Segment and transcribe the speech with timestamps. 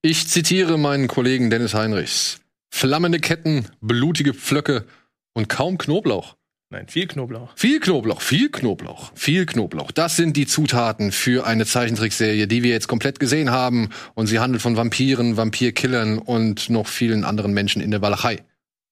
[0.00, 2.38] Ich zitiere meinen Kollegen Dennis Heinrichs.
[2.70, 4.84] Flammende Ketten, blutige Pflöcke
[5.32, 6.36] und kaum Knoblauch.
[6.70, 7.50] Nein, viel Knoblauch.
[7.56, 9.90] Viel Knoblauch, viel Knoblauch, viel Knoblauch.
[9.90, 13.88] Das sind die Zutaten für eine Zeichentrickserie, die wir jetzt komplett gesehen haben.
[14.14, 18.44] Und sie handelt von Vampiren, Vampirkillern und noch vielen anderen Menschen in der Walachei.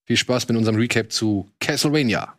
[0.07, 2.36] Viel Spaß mit unserem Recap zu Castlevania.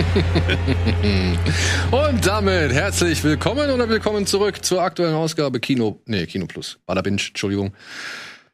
[1.90, 7.02] Und damit herzlich willkommen oder willkommen zurück zur aktuellen Ausgabe Kino, nee, Kino Plus, Bada
[7.02, 7.72] Binge, Entschuldigung.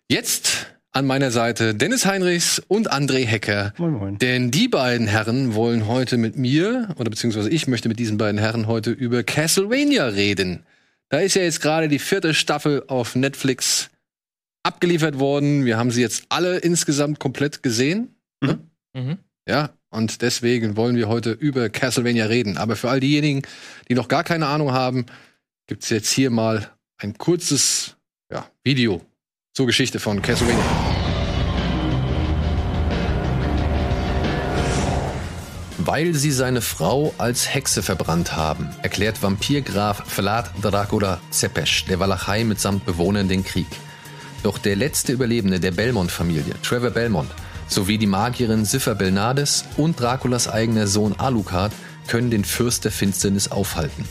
[0.09, 3.73] Jetzt an meiner Seite Dennis Heinrichs und André Hecker.
[3.79, 4.19] Moin, moin.
[4.19, 8.39] Denn die beiden Herren wollen heute mit mir, oder beziehungsweise ich möchte mit diesen beiden
[8.39, 10.65] Herren heute über Castlevania reden.
[11.11, 13.91] Da ist ja jetzt gerade die vierte Staffel auf Netflix
[14.65, 15.65] abgeliefert worden.
[15.65, 18.17] Wir haben sie jetzt alle insgesamt komplett gesehen.
[18.41, 18.59] Ne?
[18.95, 19.19] Mhm.
[19.49, 22.59] Ja, und deswegen wollen wir heute über Castlevania reden.
[22.59, 23.41] Aber für all diejenigen,
[23.89, 25.07] die noch gar keine Ahnung haben,
[25.67, 27.97] gibt's jetzt hier mal ein kurzes
[28.31, 29.01] ja, Video
[29.55, 30.63] zur Geschichte von Castlevania.
[35.79, 42.45] Weil sie seine Frau als Hexe verbrannt haben, erklärt Vampirgraf Vlad Dracula Zepes der Walachei
[42.45, 43.69] mitsamt Bewohnern den Krieg.
[44.43, 47.31] Doch der letzte Überlebende der Belmont-Familie, Trevor Belmont,
[47.69, 51.73] sowie die Magierin Siffer Belnades und Draculas eigener Sohn Alucard
[52.07, 54.05] können den Fürst der Finsternis aufhalten.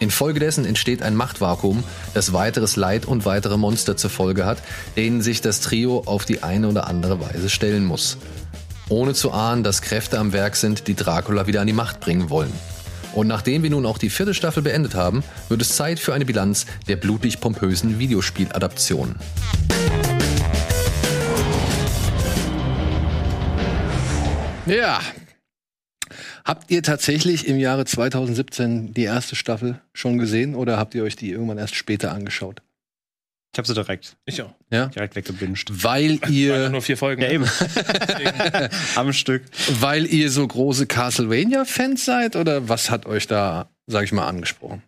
[0.00, 1.82] Infolgedessen entsteht ein Machtvakuum,
[2.14, 4.62] das weiteres Leid und weitere Monster zur Folge hat,
[4.96, 8.18] denen sich das Trio auf die eine oder andere Weise stellen muss.
[8.88, 12.30] Ohne zu ahnen, dass Kräfte am Werk sind, die Dracula wieder an die Macht bringen
[12.30, 12.52] wollen.
[13.12, 16.24] Und nachdem wir nun auch die vierte Staffel beendet haben, wird es Zeit für eine
[16.24, 19.16] Bilanz der blutig pompösen Videospieladaption.
[24.68, 25.00] Ja.
[26.44, 31.16] Habt ihr tatsächlich im Jahre 2017 die erste Staffel schon gesehen oder habt ihr euch
[31.16, 32.62] die irgendwann erst später angeschaut?
[33.52, 34.54] Ich habe sie direkt, Ich auch.
[34.70, 34.86] Ja.
[34.86, 35.84] direkt weggebinged.
[35.84, 37.20] Weil ihr, nur vier Folgen.
[37.22, 37.44] Ja, eben.
[38.94, 39.42] Am Stück.
[39.80, 44.82] weil ihr so große Castlevania-Fans seid oder was hat euch da, sag ich mal, angesprochen?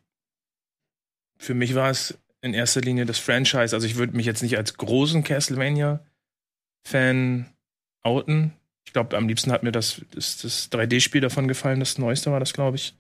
[1.39, 3.75] Für mich war es in erster Linie das Franchise.
[3.75, 7.47] Also ich würde mich jetzt nicht als großen Castlevania-Fan
[8.03, 8.53] outen.
[8.91, 11.79] Ich glaube, am liebsten hat mir das, das, das 3D-Spiel davon gefallen.
[11.79, 12.97] Das neueste war das, glaube ich.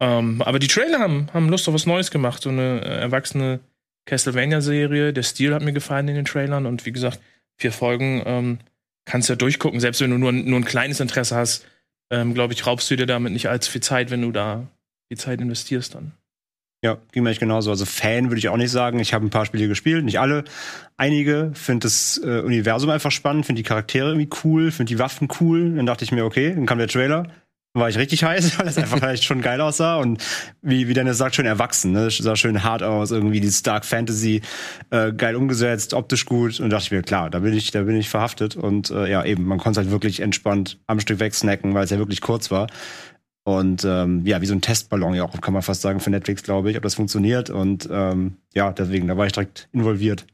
[0.00, 2.42] Ähm, aber die Trailer haben, haben Lust auf was Neues gemacht.
[2.42, 3.60] So eine äh, erwachsene
[4.06, 5.12] Castlevania-Serie.
[5.12, 6.66] Der Stil hat mir gefallen in den Trailern.
[6.66, 7.20] Und wie gesagt,
[7.56, 8.58] vier Folgen ähm,
[9.04, 9.78] kannst du ja durchgucken.
[9.78, 11.68] Selbst wenn du nur, nur ein kleines Interesse hast,
[12.10, 14.66] ähm, glaube ich, raubst du dir damit nicht allzu viel Zeit, wenn du da
[15.12, 16.10] die Zeit investierst dann.
[16.84, 17.70] Ja, ging mir echt genauso.
[17.70, 18.98] Also Fan würde ich auch nicht sagen.
[18.98, 20.42] Ich habe ein paar Spiele gespielt, nicht alle.
[20.96, 21.52] Einige.
[21.54, 25.76] Finde das äh, Universum einfach spannend, finde die Charaktere irgendwie cool, finde die Waffen cool.
[25.76, 27.28] Dann dachte ich mir, okay, dann kam der Trailer.
[27.74, 30.22] War ich richtig heiß, weil es einfach vielleicht schon geil aussah und
[30.60, 31.92] wie, wie Dennis sagt, schön erwachsen.
[31.92, 32.10] Ne?
[32.10, 34.42] Sah schön hart aus, irgendwie die Dark Fantasy,
[34.90, 36.58] äh, geil umgesetzt, optisch gut.
[36.58, 38.56] Und dachte ich mir, klar, da bin ich, da bin ich verhaftet.
[38.56, 41.98] Und äh, ja, eben, man konnte halt wirklich entspannt am Stück wegsnacken, weil es ja
[41.98, 42.66] wirklich kurz war.
[43.44, 46.42] Und ähm, ja, wie so ein Testballon ja auch, kann man fast sagen, für Netflix,
[46.42, 47.50] glaube ich, ob das funktioniert.
[47.50, 50.24] Und ähm, ja, deswegen, da war ich direkt involviert.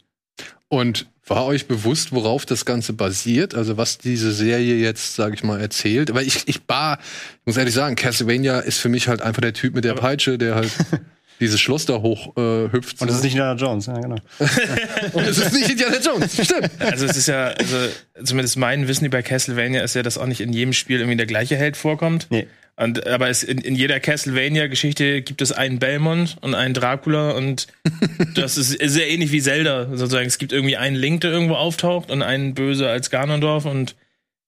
[0.69, 3.55] Und war euch bewusst, worauf das Ganze basiert?
[3.55, 6.15] Also was diese Serie jetzt, sage ich mal, erzählt?
[6.15, 9.53] Weil ich, ich war, ich muss ehrlich sagen, Castlevania ist für mich halt einfach der
[9.53, 10.73] Typ mit der Peitsche, der halt
[11.41, 13.01] dieses Schloss da hoch äh, hüpft.
[13.01, 14.17] Und das ist nicht Indiana Jones, ja, genau.
[15.13, 16.71] Und es ist nicht Indiana Jones, stimmt.
[16.79, 17.77] Also es ist ja, also
[18.25, 21.27] zumindest mein Wissen über Castlevania ist ja, dass auch nicht in jedem Spiel irgendwie der
[21.27, 22.27] gleiche Held vorkommt.
[22.31, 22.47] Nee.
[22.79, 27.67] Und, aber es, in, in jeder Castlevania-Geschichte gibt es einen Belmont und einen Dracula und
[28.35, 30.27] das ist sehr ähnlich wie Zelda sozusagen.
[30.27, 33.97] Es gibt irgendwie einen Link, der irgendwo auftaucht und einen Böse als Ganondorf und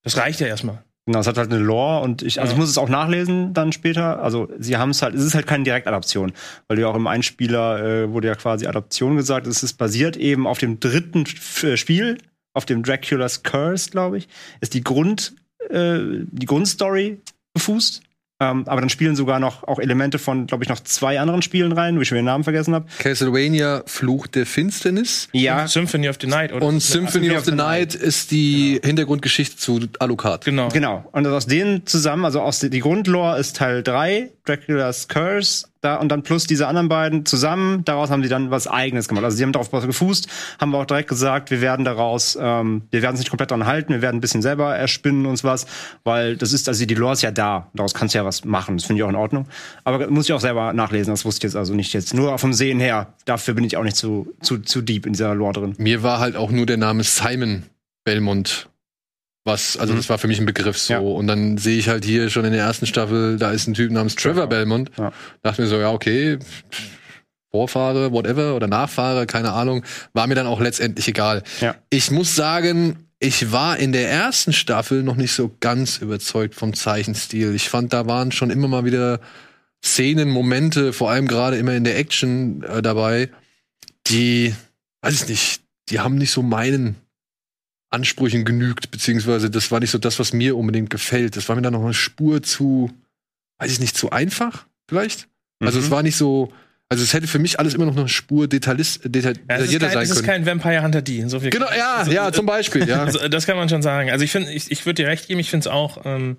[0.05, 0.83] das reicht ja erstmal.
[1.07, 2.55] Genau, es hat halt eine Lore und ich, also Ja.
[2.55, 4.23] ich muss es auch nachlesen dann später.
[4.23, 6.33] Also sie haben es halt, es ist halt keine Direktadaption,
[6.69, 9.49] weil du ja auch im Einspieler äh, wurde ja quasi Adaption gesagt.
[9.49, 11.25] Es ist basiert eben auf dem dritten
[11.65, 12.19] äh, Spiel,
[12.55, 14.29] auf dem Dracula's Curse, glaube ich,
[14.61, 15.35] ist die Grund,
[15.69, 15.99] äh,
[16.31, 17.19] die Grundstory
[17.55, 18.03] befußt.
[18.41, 21.73] Ähm, aber dann spielen sogar noch auch Elemente von, glaube ich, noch zwei anderen Spielen
[21.73, 22.87] rein, wo ich schon den Namen vergessen habe.
[22.99, 25.29] Castlevania Fluch der Finsternis.
[25.33, 29.81] Ja, Symphony of the Night oder Und Symphony of the Night ist die Hintergrundgeschichte zu
[29.99, 30.45] Alucard.
[30.45, 30.69] genau.
[30.69, 31.09] Genau.
[31.13, 36.09] Und aus denen zusammen, also aus die Grundlore ist Teil 3, Dracula's Curse, da und
[36.11, 39.25] dann plus diese anderen beiden zusammen, daraus haben sie dann was eigenes gemacht.
[39.25, 40.29] Also sie haben darauf gefußt,
[40.61, 43.67] haben wir auch direkt gesagt, wir werden daraus, ähm, wir werden es nicht komplett dran
[43.67, 45.67] halten, wir werden ein bisschen selber erspinnen uns was,
[46.05, 48.77] weil das ist, also die Lore ist ja da, daraus kannst du ja was machen,
[48.77, 49.47] das finde ich auch in Ordnung.
[49.85, 52.53] Aber muss ich auch selber nachlesen, das wusste ich jetzt also nicht jetzt nur vom
[52.53, 53.15] Sehen her.
[53.25, 55.75] Dafür bin ich auch nicht zu, zu, zu deep in dieser Lore drin.
[55.79, 57.65] Mir war halt auch nur der Name Simon
[58.05, 58.70] Belmont
[59.51, 59.99] was, also mhm.
[59.99, 60.93] das war für mich ein Begriff so.
[60.93, 60.99] Ja.
[61.01, 63.91] Und dann sehe ich halt hier schon in der ersten Staffel, da ist ein Typ
[63.91, 64.91] namens Trevor Belmont.
[64.97, 65.13] Ja.
[65.43, 66.39] Dachte mir so, ja, okay,
[67.51, 71.43] Vorfahre, whatever, oder Nachfahre, keine Ahnung, war mir dann auch letztendlich egal.
[71.61, 71.75] Ja.
[71.91, 76.75] Ich muss sagen, ich war in der ersten Staffel noch nicht so ganz überzeugt vom
[76.75, 77.55] Zeichenstil.
[77.55, 79.21] Ich fand, da waren schon immer mal wieder
[79.85, 83.31] Szenen, Momente, vor allem gerade immer in der Action äh, dabei,
[84.07, 84.55] die,
[85.03, 86.97] weiß ich nicht, die haben nicht so meinen
[87.91, 91.37] Ansprüchen genügt, beziehungsweise das war nicht so das, was mir unbedingt gefällt.
[91.37, 92.91] Das war mir dann noch eine Spur zu,
[93.59, 95.29] weiß ich nicht, zu einfach, vielleicht.
[95.59, 95.67] Mhm.
[95.67, 95.91] Also es mhm.
[95.91, 96.53] war nicht so,
[96.89, 99.93] also es hätte für mich alles immer noch eine Spur Detailist, detail, ja, detaillierter kein,
[99.93, 100.03] sein können.
[100.03, 101.25] Es ist kein Vampire Hunter D.
[101.27, 103.05] So genau, ja, so, ja, zum Beispiel, ja.
[103.05, 104.11] Also, das kann man schon sagen.
[104.11, 106.39] Also ich finde, ich, ich würde dir recht geben, ich finde es auch, ähm,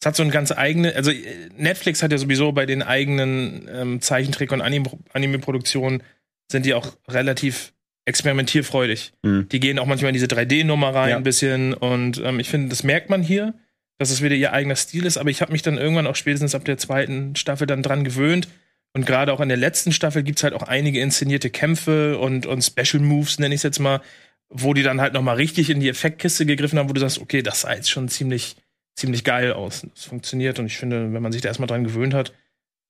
[0.00, 1.10] es hat so ein ganz eigene, also
[1.56, 6.02] Netflix hat ja sowieso bei den eigenen ähm, Zeichentrick- und Anime-Produktionen
[6.50, 7.72] sind die auch relativ
[8.08, 9.12] experimentierfreudig.
[9.22, 9.48] Mhm.
[9.50, 11.16] Die gehen auch manchmal in diese 3D-Nummer rein ja.
[11.16, 13.54] ein bisschen und ähm, ich finde, das merkt man hier,
[13.98, 16.54] dass es wieder ihr eigener Stil ist, aber ich habe mich dann irgendwann auch spätestens
[16.54, 18.48] ab der zweiten Staffel dann dran gewöhnt
[18.94, 22.46] und gerade auch in der letzten Staffel gibt es halt auch einige inszenierte Kämpfe und,
[22.46, 24.00] und Special Moves, nenne ich es jetzt mal,
[24.48, 27.20] wo die dann halt noch mal richtig in die Effektkiste gegriffen haben, wo du sagst,
[27.20, 28.56] okay, das sah jetzt schon ziemlich,
[28.96, 29.86] ziemlich geil aus.
[29.94, 32.32] Das funktioniert und ich finde, wenn man sich da erstmal dran gewöhnt hat,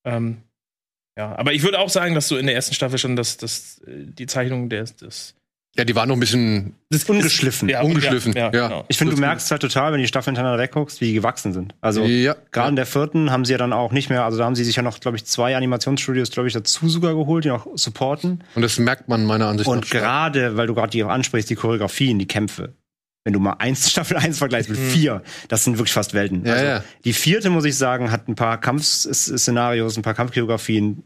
[0.05, 0.39] ähm,
[1.19, 3.81] ja, aber ich würde auch sagen, dass du in der ersten Staffel schon das, das,
[3.87, 5.35] äh, die Zeichnung des, des
[5.77, 7.69] ja, die war noch ein bisschen das ist ungeschliffen.
[7.69, 8.33] Ja, ungeschliffen.
[8.33, 8.85] Ja, ja, genau.
[8.89, 11.75] Ich finde, du merkst halt total, wenn die Staffeln hintereinander wegguckst, wie die gewachsen sind.
[11.81, 14.45] Also ja, gerade in der vierten haben sie ja dann auch nicht mehr, also da
[14.45, 17.49] haben sie sich ja noch, glaube ich, zwei Animationsstudios, glaube ich, dazu sogar geholt, die
[17.49, 18.43] noch supporten.
[18.57, 19.77] Und das merkt man meiner Ansicht nach.
[19.77, 22.75] Und gerade, weil du gerade die auch ansprichst, die Choreografien, die Kämpfe.
[23.23, 24.89] Wenn du mal eins Staffel 1 vergleichst mit mhm.
[24.89, 26.45] vier, das sind wirklich fast Welten.
[26.45, 26.85] Ja, also, ja.
[27.05, 31.05] Die vierte, muss ich sagen, hat ein paar Kampfszenarios, ein paar Kampfchoreografien,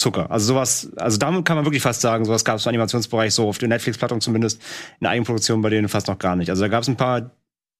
[0.00, 0.30] Zucker.
[0.30, 3.48] Also sowas, also damit kann man wirklich fast sagen, sowas gab es im Animationsbereich so
[3.48, 4.62] auf der Netflix-Plattform zumindest
[4.98, 6.48] in Eigenproduktion bei denen fast noch gar nicht.
[6.48, 7.32] Also da gab es ein paar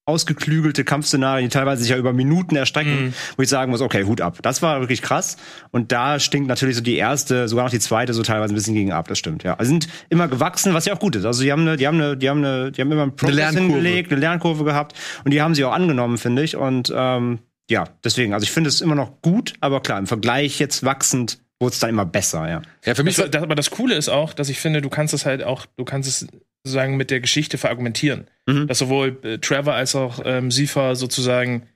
[0.05, 3.15] ausgeklügelte Kampfszenarien, die teilweise sich ja über Minuten erstrecken, mhm.
[3.37, 4.39] wo ich sagen muss, okay, Hut ab.
[4.43, 5.37] Das war wirklich krass.
[5.71, 8.75] Und da stinkt natürlich so die erste, sogar noch die zweite so teilweise ein bisschen
[8.75, 9.55] gegen ab, das stimmt, ja.
[9.55, 11.25] Also sind immer gewachsen, was ja auch gut ist.
[11.25, 13.55] Also die haben eine, die haben eine, die haben eine, die haben immer einen Progress
[13.55, 14.95] hingelegt, eine Lernkurve gehabt
[15.25, 16.57] und die haben sie auch angenommen, finde ich.
[16.57, 17.39] Und ähm,
[17.71, 21.39] ja, deswegen, also ich finde es immer noch gut, aber klar, im Vergleich jetzt wachsend
[21.61, 22.63] wurde es dann immer besser, ja.
[22.85, 23.17] Ja, für mich.
[23.17, 25.67] Das, das, aber das Coole ist auch, dass ich finde, du kannst es halt auch,
[25.77, 26.27] du kannst es
[26.65, 28.27] sozusagen mit der Geschichte verargumentieren.
[28.47, 28.67] Mhm.
[28.67, 31.67] Dass sowohl äh, Trevor als auch ähm, Sifa sozusagen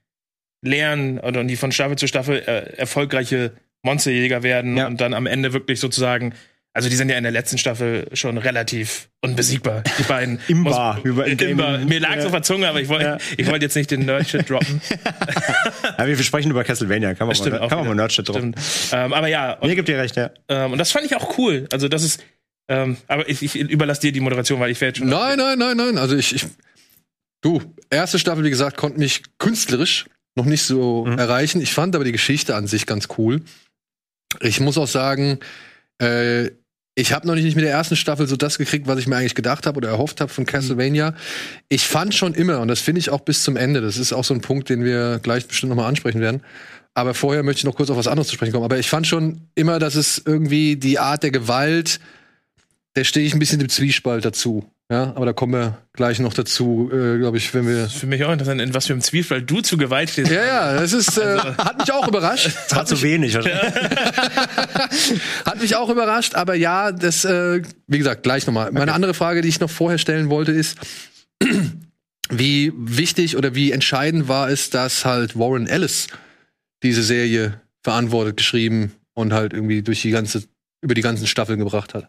[0.62, 3.52] lernen oder die von Staffel zu Staffel äh, erfolgreiche
[3.82, 4.86] Monsterjäger werden ja.
[4.86, 6.34] und dann am Ende wirklich sozusagen
[6.76, 10.40] also die sind ja in der letzten Staffel schon relativ unbesiegbar, die beiden.
[10.48, 11.00] Imbar.
[11.04, 11.78] Muss, Imbar.
[11.84, 12.24] Mir lag ja.
[12.26, 13.18] auf der Zunge, aber ich wollte ja.
[13.36, 14.80] ich wollte jetzt nicht den Nerdshit droppen.
[15.98, 18.56] ja, wir sprechen über Castlevania, kann man Stimmt, mal, kann man mal Nerdshit droppen.
[18.90, 19.52] Ähm, aber ja.
[19.52, 20.30] Und, Mir gibt dir recht, ja.
[20.48, 21.68] Ähm, und das fand ich auch cool.
[21.70, 22.24] Also das ist,
[22.68, 25.08] ähm, aber ich, ich überlasse dir die Moderation, weil ich werde schon.
[25.08, 25.96] Nein, nein, nein, nein.
[25.96, 26.46] Also ich, ich,
[27.40, 31.18] du, erste Staffel, wie gesagt, konnte mich künstlerisch noch nicht so mhm.
[31.18, 31.60] erreichen.
[31.60, 33.42] Ich fand aber die Geschichte an sich ganz cool.
[34.40, 35.38] Ich muss auch sagen,
[35.98, 36.50] äh,
[36.94, 39.34] ich habe noch nicht mit der ersten Staffel so das gekriegt, was ich mir eigentlich
[39.34, 41.14] gedacht habe oder erhofft habe von Castlevania.
[41.68, 44.24] Ich fand schon immer, und das finde ich auch bis zum Ende, das ist auch
[44.24, 46.42] so ein Punkt, den wir gleich bestimmt noch mal ansprechen werden.
[46.94, 48.64] Aber vorher möchte ich noch kurz auf was anderes zu sprechen kommen.
[48.64, 51.98] Aber ich fand schon immer, dass es irgendwie die Art der Gewalt,
[52.94, 54.64] der stehe ich ein bisschen im Zwiespalt dazu.
[54.90, 57.88] Ja, aber da kommen wir gleich noch dazu, äh, glaube ich, wenn wir.
[57.88, 60.30] Für mich auch interessant, in was für einem Zwiefall du zu Gewalt stehst.
[60.30, 61.56] Ja, ja, das ist, äh, also.
[61.56, 62.50] hat mich auch überrascht.
[62.68, 63.34] Das hat zu wenig.
[63.34, 63.48] Also.
[65.46, 68.72] hat mich auch überrascht, aber ja, das, äh, wie gesagt, gleich nochmal.
[68.72, 70.76] Meine andere Frage, die ich noch vorher stellen wollte, ist,
[72.28, 76.08] wie wichtig oder wie entscheidend war es, dass halt Warren Ellis
[76.82, 80.44] diese Serie verantwortet, geschrieben und halt irgendwie durch die ganze,
[80.82, 82.06] über die ganzen Staffeln gebracht hat?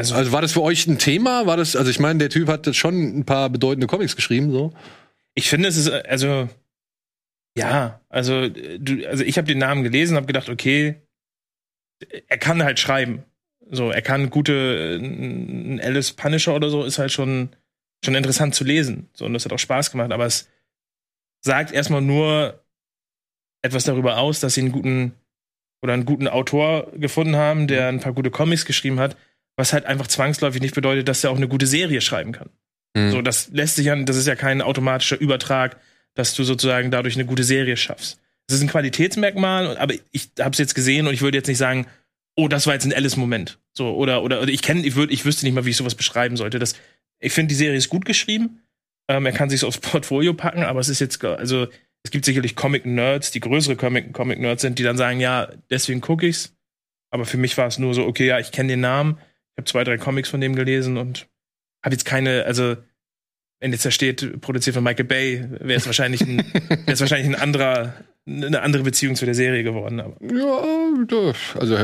[0.00, 1.44] Also, also, war das für euch ein Thema?
[1.44, 4.72] War das, also ich meine, der Typ hat schon ein paar bedeutende Comics geschrieben, so.
[5.34, 6.48] Ich finde, es ist, also,
[7.54, 11.02] ja, also, du, also ich habe den Namen gelesen, habe gedacht, okay,
[12.28, 13.24] er kann halt schreiben.
[13.70, 17.50] So, er kann gute, ein Alice Punisher oder so ist halt schon,
[18.02, 19.10] schon interessant zu lesen.
[19.12, 20.48] So, und das hat auch Spaß gemacht, aber es
[21.42, 22.64] sagt erstmal nur
[23.60, 25.12] etwas darüber aus, dass sie einen guten
[25.82, 29.14] oder einen guten Autor gefunden haben, der ein paar gute Comics geschrieben hat
[29.60, 32.48] was halt einfach zwangsläufig nicht bedeutet, dass er auch eine gute Serie schreiben kann.
[32.96, 33.10] Mhm.
[33.10, 35.78] So, das lässt sich ja, das ist ja kein automatischer Übertrag,
[36.14, 38.18] dass du sozusagen dadurch eine gute Serie schaffst.
[38.48, 41.58] Das ist ein Qualitätsmerkmal, aber ich habe es jetzt gesehen und ich würde jetzt nicht
[41.58, 41.86] sagen,
[42.36, 43.58] oh, das war jetzt ein Alice-Moment.
[43.74, 45.94] So, oder, oder, oder ich kenne, ich würde, ich wüsste nicht mal, wie ich sowas
[45.94, 46.58] beschreiben sollte.
[46.58, 46.74] Das,
[47.20, 48.62] ich finde, die Serie ist gut geschrieben.
[49.08, 51.68] Ähm, er kann sich aufs Portfolio packen, aber es ist jetzt, also,
[52.02, 56.56] es gibt sicherlich Comic-Nerds, die größere Comic-Nerds sind, die dann sagen, ja, deswegen gucke ich's.
[57.10, 59.18] Aber für mich war es nur so, okay, ja, ich kenne den Namen,
[59.60, 61.28] habe zwei, drei Comics von dem gelesen und
[61.84, 62.76] habe jetzt keine, also
[63.60, 66.38] wenn jetzt da steht, produziert von Michael Bay, wäre es wahrscheinlich ein,
[66.68, 67.94] wäre es wahrscheinlich ein anderer,
[68.26, 70.00] eine andere Beziehung zu der Serie geworden.
[70.00, 70.16] Aber.
[70.22, 71.76] Ja, also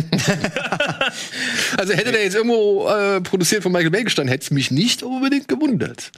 [1.76, 5.02] also hätte der jetzt irgendwo äh, produziert von Michael Bay gestanden, hätte es mich nicht
[5.02, 6.10] unbedingt gewundert.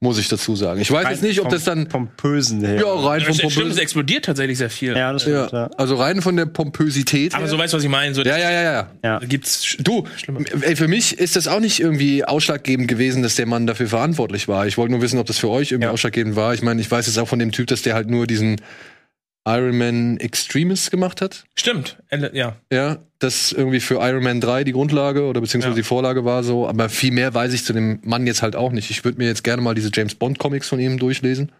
[0.00, 0.80] Muss ich dazu sagen.
[0.80, 1.88] Ich weiß rein jetzt nicht, ob das dann.
[1.88, 2.76] Pompösen her.
[2.76, 3.50] Ja, rein vom Pompösen.
[3.50, 4.96] Stimmt, es explodiert tatsächlich sehr viel.
[4.96, 5.52] Ja, das stimmt.
[5.52, 5.70] Ja.
[5.76, 7.34] Also rein von der Pompösität.
[7.34, 7.50] Aber her.
[7.50, 8.14] so weißt du, was ich meine.
[8.14, 8.90] So ja, ja, ja, ja.
[9.02, 9.18] ja.
[9.20, 10.06] Gibt's du,
[10.60, 14.48] ey, für mich ist das auch nicht irgendwie ausschlaggebend gewesen, dass der Mann dafür verantwortlich
[14.48, 14.66] war.
[14.66, 15.92] Ich wollte nur wissen, ob das für euch irgendwie ja.
[15.92, 16.54] ausschlaggebend war.
[16.54, 18.60] Ich meine, ich weiß jetzt auch von dem Typ, dass der halt nur diesen
[19.46, 21.44] Iron Man Extremis gemacht hat.
[21.54, 21.98] Stimmt,
[22.32, 22.56] ja.
[22.72, 25.76] Ja, das irgendwie für Iron Man 3 die Grundlage oder beziehungsweise ja.
[25.76, 28.72] die Vorlage war so, aber viel mehr weiß ich zu dem Mann jetzt halt auch
[28.72, 28.90] nicht.
[28.90, 31.50] Ich würde mir jetzt gerne mal diese James Bond Comics von ihm durchlesen.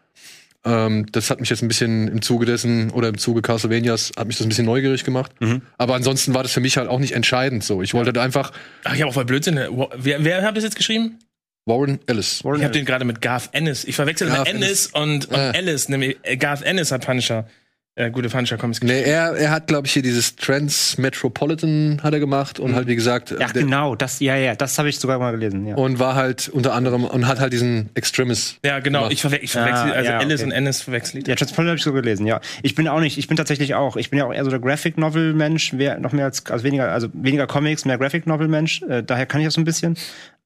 [0.65, 4.29] Ähm, das hat mich jetzt ein bisschen im Zuge dessen oder im Zuge Castlevanias hat
[4.29, 5.33] mich das ein bisschen neugierig gemacht.
[5.41, 5.63] Mhm.
[5.77, 7.83] Aber ansonsten war das für mich halt auch nicht entscheidend so.
[7.83, 8.53] Ich wollte halt einfach.
[8.85, 9.59] Ach, ich habe auch voll Blödsinn.
[9.97, 11.19] Wer, wer hat das jetzt geschrieben?
[11.65, 12.45] Warren Ellis.
[12.45, 13.85] Warren ich habe den gerade mit Garth Ennis.
[13.85, 15.53] Ich verwechsel Garth Ennis, Ennis und, und äh.
[15.53, 15.89] Ellis.
[15.89, 17.49] Nämlich äh, Garth Ennis hat Punisher
[17.95, 22.15] äh, gute Punisher Comics Nee, er, er hat, glaube ich, hier dieses Trans Metropolitan hat
[22.15, 22.77] er gemacht und mhm.
[22.77, 23.35] halt, wie gesagt.
[23.39, 25.75] Ja, genau, das, ja, ja, das habe ich sogar mal gelesen, ja.
[25.75, 28.57] Und war halt unter anderem und hat halt diesen Extremis.
[28.65, 29.13] Ja, genau, gemacht.
[29.13, 30.45] ich, verwe ich verwechsel, ah, also ja, Alice okay.
[30.45, 31.27] und Ennis verwechsel ich.
[31.27, 32.41] Ja, Transpolitan habe ich so gelesen, ja.
[32.63, 34.61] Ich bin auch nicht, ich bin tatsächlich auch, ich bin ja auch eher so der
[34.61, 38.83] Graphic Novel Mensch, noch mehr als, also weniger, also weniger Comics, mehr Graphic Novel Mensch,
[38.89, 39.99] äh, daher kann ich das so ein bisschen.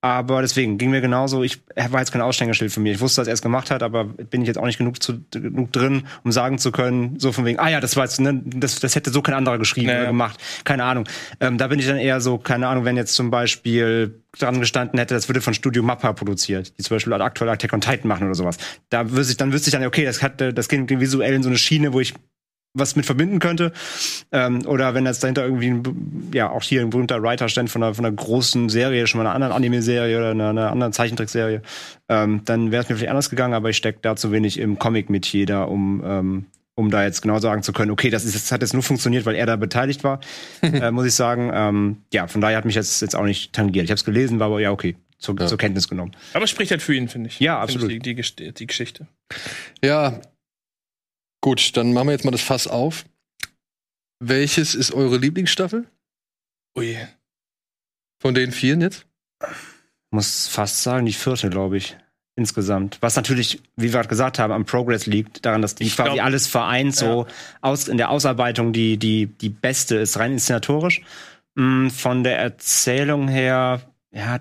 [0.06, 1.42] Aber deswegen ging mir genauso.
[1.42, 2.94] Ich er war jetzt kein Aussteigerschild für mich.
[2.94, 5.20] Ich wusste, dass er es gemacht hat, aber bin ich jetzt auch nicht genug, zu,
[5.32, 8.40] genug drin, um sagen zu können, so von wegen, ah ja, das war jetzt, ne,
[8.44, 10.02] das, das hätte so kein anderer geschrieben naja.
[10.02, 10.40] oder gemacht.
[10.62, 11.08] Keine Ahnung.
[11.40, 14.96] Ähm, da bin ich dann eher so, keine Ahnung, wenn jetzt zum Beispiel dran gestanden
[15.00, 18.26] hätte, das würde von Studio Mappa produziert, die zum Beispiel aktuell Attack on Titan machen
[18.26, 18.58] oder sowas.
[18.90, 21.48] Da wüsste ich, dann wüsste ich dann, okay, das hat, das geht visuell in so
[21.48, 22.14] eine Schiene, wo ich
[22.78, 23.72] was mit verbinden könnte.
[24.32, 27.82] Ähm, oder wenn jetzt dahinter irgendwie, ein, ja, auch hier ein berühmter Writer stand von
[27.82, 31.62] einer, von einer großen Serie, schon mal einer anderen Anime-Serie oder einer, einer anderen Zeichentrickserie,
[32.08, 34.78] ähm, dann wäre es mir vielleicht anders gegangen, aber ich stecke da zu wenig im
[34.78, 38.52] Comic-Metier da, um, ähm, um da jetzt genau sagen zu können, okay, das, ist, das
[38.52, 40.20] hat jetzt nur funktioniert, weil er da beteiligt war,
[40.62, 41.50] äh, muss ich sagen.
[41.52, 43.84] Ähm, ja, von daher hat mich jetzt, jetzt auch nicht tangiert.
[43.84, 45.46] Ich habe es gelesen, war aber ja, okay, zur, ja.
[45.46, 46.12] zur Kenntnis genommen.
[46.34, 47.40] Aber es spricht halt für ihn, finde ich.
[47.40, 47.90] Ja, absolut.
[47.90, 48.14] Die, die,
[48.52, 49.08] die Geschichte.
[49.82, 50.20] Ja,
[51.46, 53.04] Gut, dann machen wir jetzt mal das Fass auf.
[54.18, 55.86] Welches ist eure Lieblingsstaffel?
[56.76, 56.98] Ui.
[58.20, 59.06] Von den vieren jetzt?
[60.10, 61.96] Muss fast sagen, die vierte, glaube ich.
[62.34, 62.98] Insgesamt.
[63.00, 66.26] Was natürlich, wie wir gerade gesagt haben, am Progress liegt, daran, dass die quasi glaub,
[66.26, 67.34] alles vereint, so ja.
[67.60, 71.02] aus, in der Ausarbeitung die, die, die beste ist, rein inszenatorisch.
[71.54, 74.40] Mm, von der Erzählung her, ja.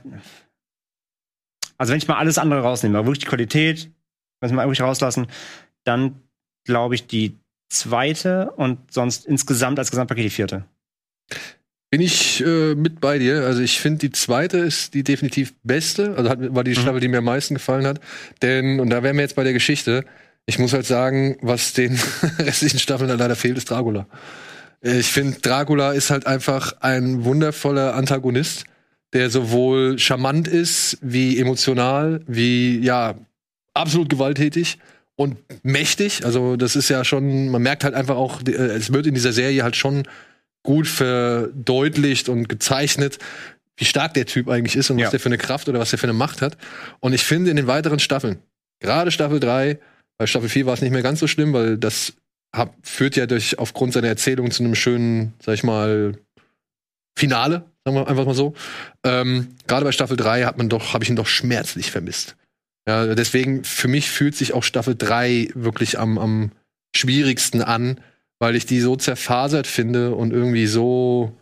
[1.78, 3.92] Also wenn ich mal alles andere rausnehme, wirklich die Qualität,
[4.40, 5.28] wenn wir mal wirklich rauslassen,
[5.84, 6.25] dann
[6.66, 7.38] glaube ich, die
[7.70, 10.66] zweite und sonst insgesamt als Gesamtpaket die vierte.
[11.90, 13.46] Bin ich äh, mit bei dir.
[13.46, 16.16] Also ich finde, die zweite ist die definitiv beste.
[16.18, 16.82] Also hat, war die mhm.
[16.82, 18.02] Staffel, die mir am meisten gefallen hat.
[18.42, 20.04] Denn, und da wären wir jetzt bei der Geschichte,
[20.46, 21.98] ich muss halt sagen, was den
[22.40, 24.08] restlichen Staffeln dann leider fehlt, ist Dracula.
[24.82, 28.66] Ich finde, Dracula ist halt einfach ein wundervoller Antagonist,
[29.14, 33.16] der sowohl charmant ist, wie emotional, wie, ja,
[33.74, 34.78] absolut gewalttätig
[35.16, 36.26] und mächtig.
[36.26, 39.34] Also das ist ja schon, man merkt halt einfach auch, äh, es wird in dieser
[39.34, 40.04] Serie halt schon
[40.64, 43.20] gut verdeutlicht und gezeichnet,
[43.78, 45.06] wie stark der Typ eigentlich ist und ja.
[45.06, 46.58] was der für eine Kraft oder was der für eine Macht hat.
[47.00, 48.40] Und ich finde in den weiteren Staffeln,
[48.80, 49.80] gerade Staffel 3,
[50.18, 52.14] bei Staffel 4 war es nicht mehr ganz so schlimm, weil das
[52.56, 56.18] hab, führt ja durch aufgrund seiner Erzählung zu einem schönen, sag ich mal,
[57.18, 58.54] Finale, sagen wir einfach mal so.
[59.04, 62.36] Ähm, gerade bei Staffel 3 hat man doch, habe ich ihn doch schmerzlich vermisst.
[62.88, 66.52] Ja, deswegen, für mich fühlt sich auch Staffel 3 wirklich am, am
[66.96, 68.00] schwierigsten an,
[68.40, 71.36] weil ich die so zerfasert finde und irgendwie so.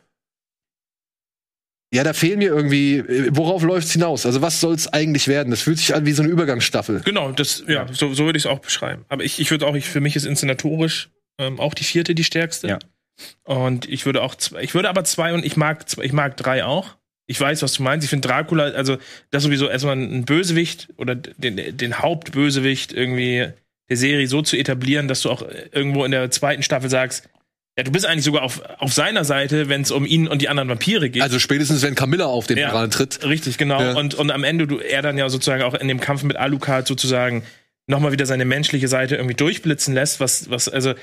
[1.93, 3.03] Ja, da fehlen mir irgendwie,
[3.35, 4.25] worauf läuft es hinaus?
[4.25, 5.51] Also was soll es eigentlich werden?
[5.51, 7.01] Das fühlt sich an wie so eine Übergangsstaffel.
[7.01, 9.05] Genau, das, ja, so, so würde ich es auch beschreiben.
[9.09, 12.23] Aber ich, ich würde auch, ich, für mich ist inszenatorisch ähm, auch die vierte die
[12.23, 12.67] stärkste.
[12.67, 12.79] Ja.
[13.43, 16.65] Und ich würde auch zwei, ich würde aber zwei und ich mag, ich mag drei
[16.65, 18.03] auch ich weiß, was du meinst.
[18.03, 18.97] Ich finde Dracula, also
[19.31, 23.47] das sowieso erstmal ein Bösewicht oder den, den Hauptbösewicht irgendwie
[23.89, 27.29] der Serie so zu etablieren, dass du auch irgendwo in der zweiten Staffel sagst,
[27.77, 30.49] ja, du bist eigentlich sogar auf, auf seiner Seite, wenn es um ihn und die
[30.49, 31.23] anderen Vampire geht.
[31.23, 33.23] Also spätestens, wenn Camilla auf den ja, tritt.
[33.23, 33.81] Richtig, genau.
[33.81, 33.95] Ja.
[33.95, 36.85] Und, und am Ende, du, er dann ja sozusagen auch in dem Kampf mit Alucard
[36.85, 37.43] sozusagen
[37.87, 40.93] nochmal wieder seine menschliche Seite irgendwie durchblitzen lässt, was, was, also,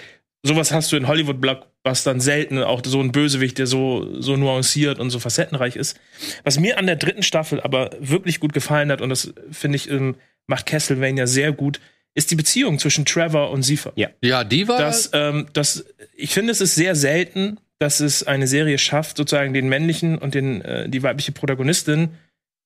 [0.42, 5.10] sowas hast du in Hollywood-Blockbustern selten, auch so ein Bösewicht, der so, so nuanciert und
[5.10, 5.98] so facettenreich ist.
[6.44, 9.90] Was mir an der dritten Staffel aber wirklich gut gefallen hat, und das finde ich,
[9.90, 10.16] ähm,
[10.46, 11.80] macht Castlevania sehr gut,
[12.14, 13.92] ist die Beziehung zwischen Trevor und Sifa.
[13.94, 14.08] Ja.
[14.20, 14.78] Ja, die war.
[14.78, 15.84] Das, ähm, das,
[16.16, 20.34] ich finde, es ist sehr selten, dass es eine Serie schafft, sozusagen den männlichen und
[20.34, 22.10] den, äh, die weibliche Protagonistin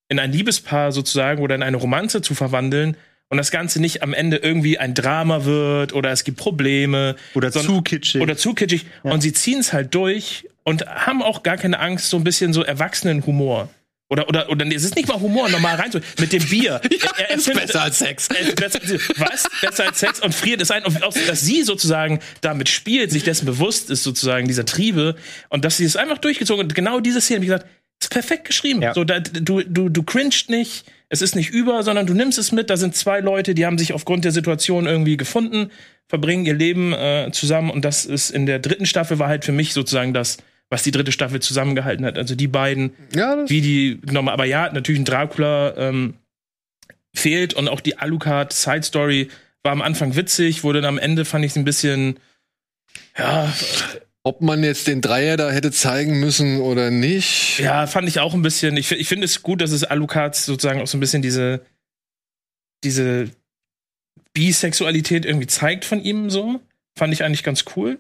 [0.08, 2.96] in ein Liebespaar sozusagen oder in eine Romanze zu verwandeln
[3.28, 7.50] und das Ganze nicht am Ende irgendwie ein Drama wird oder es gibt Probleme Oder
[7.50, 8.20] zu kitschig.
[8.22, 12.10] oder zu kitschig und sie ziehen es halt durch und haben auch gar keine Angst,
[12.10, 13.68] so ein bisschen so Erwachsenenhumor.
[14.10, 15.90] Oder, oder, oder, nee, es ist nicht mal Humor, normal rein,
[16.20, 16.80] mit dem Bier.
[17.16, 18.28] er, er ist findet- besser als Sex.
[18.28, 18.78] er ist besser,
[19.16, 19.48] was?
[19.62, 20.84] Besser als Sex und friert es ein.
[20.84, 25.16] Und auch, dass sie sozusagen damit spielt, sich dessen bewusst ist, sozusagen, dieser Triebe.
[25.48, 27.66] Und dass sie es einfach durchgezogen Und genau diese Szene, wie gesagt,
[28.00, 28.82] ist perfekt geschrieben.
[28.82, 28.92] Ja.
[28.92, 32.50] So, da, du, du, du cringest nicht, es ist nicht über, sondern du nimmst es
[32.50, 32.70] mit.
[32.70, 35.70] Da sind zwei Leute, die haben sich aufgrund der Situation irgendwie gefunden,
[36.08, 37.70] verbringen ihr Leben äh, zusammen.
[37.70, 40.38] Und das ist in der dritten Staffel war halt für mich sozusagen das,
[40.70, 42.18] was die dritte Staffel zusammengehalten hat.
[42.18, 44.28] Also die beiden ja, wie die genommen.
[44.28, 46.14] Aber ja, natürlich ein Dracula ähm,
[47.14, 49.28] fehlt und auch die Alucard Side Story
[49.62, 52.18] war am Anfang witzig, wurde dann am Ende fand ich es ein bisschen
[53.16, 53.52] ja,
[54.24, 57.60] ob man jetzt den Dreier da hätte zeigen müssen oder nicht.
[57.60, 58.76] ja, fand ich auch ein bisschen.
[58.76, 61.60] Ich, ich finde es gut, dass es Alucard sozusagen auch so ein bisschen diese
[62.84, 63.30] diese
[64.32, 66.60] Bisexualität irgendwie zeigt von ihm so.
[66.96, 67.98] Fand ich eigentlich ganz cool.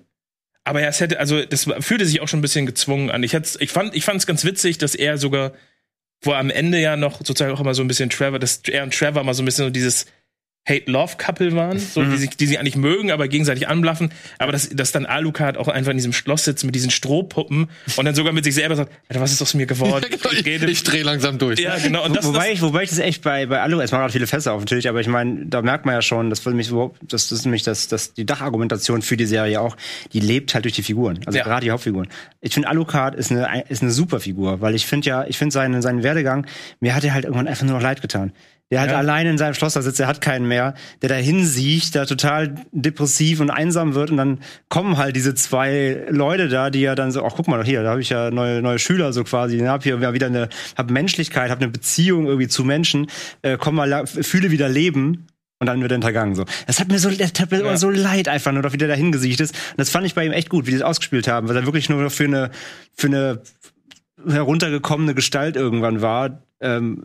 [0.64, 3.22] Aber ja, es hätte, also das fühlte sich auch schon ein bisschen gezwungen an.
[3.22, 5.52] Ich, ich fand es ganz witzig, dass er sogar,
[6.22, 8.94] wo am Ende ja noch sozusagen auch immer so ein bisschen Trevor, dass er und
[8.94, 10.06] Trevor mal so ein bisschen so dieses
[10.68, 14.10] Hate-Love-Couple waren, so, die, sich, die sich eigentlich mögen, aber gegenseitig anblaffen.
[14.38, 18.04] Aber dass, dass dann Alucard auch einfach in diesem Schloss sitzt mit diesen Strohpuppen und
[18.04, 20.06] dann sogar mit sich selber sagt, Alter, was ist aus mir geworden?
[20.32, 21.60] ich rede- ich drehe langsam durch.
[21.60, 22.04] ja, genau.
[22.04, 24.10] Und das, wobei, das, ich, wobei ich das echt bei, bei Alu, es macht auch
[24.10, 26.68] viele Fässer auf natürlich, aber ich meine, da merkt man ja schon, das, will mich
[26.70, 29.76] überhaupt- das, das ist nämlich das, das, die Dachargumentation für die Serie auch,
[30.12, 31.20] die lebt halt durch die Figuren.
[31.26, 31.44] Also Ja.
[31.44, 32.08] gerade die Hauptfiguren.
[32.40, 35.52] Ich finde Alucard ist eine, ist eine super Figur, weil ich finde ja, ich finde
[35.52, 36.46] seinen, seinen Werdegang,
[36.80, 38.32] mir hat er halt irgendwann einfach nur noch leid getan.
[38.70, 38.96] Der halt Ja.
[38.98, 42.54] alleine in seinem Schloss da sitzt, der hat keinen mehr, der da hinsiecht, der total
[42.72, 47.12] depressiv und einsam wird und dann kommen halt diese zwei Leute da, die ja dann
[47.12, 49.68] so, ach guck mal, hier, da habe ich ja neue, neue Schüler so quasi, ne,
[49.68, 53.06] hab hier wieder eine, hab Menschlichkeit, hab eine Beziehung irgendwie zu Menschen,
[53.42, 55.26] äh, komm mal, fühle wieder Leben
[55.60, 56.44] und dann wird er hintergangen so.
[56.66, 57.64] Das hat mir so, das hat mir Ja.
[57.64, 59.54] immer so leid einfach nur, wie der da hingesiegt ist.
[59.54, 61.66] Und das fand ich bei ihm echt gut, wie die das ausgespielt haben, weil er
[61.66, 62.50] wirklich nur für eine,
[62.96, 63.40] für eine
[64.26, 66.42] heruntergekommene Gestalt irgendwann war.
[66.60, 67.04] Ähm,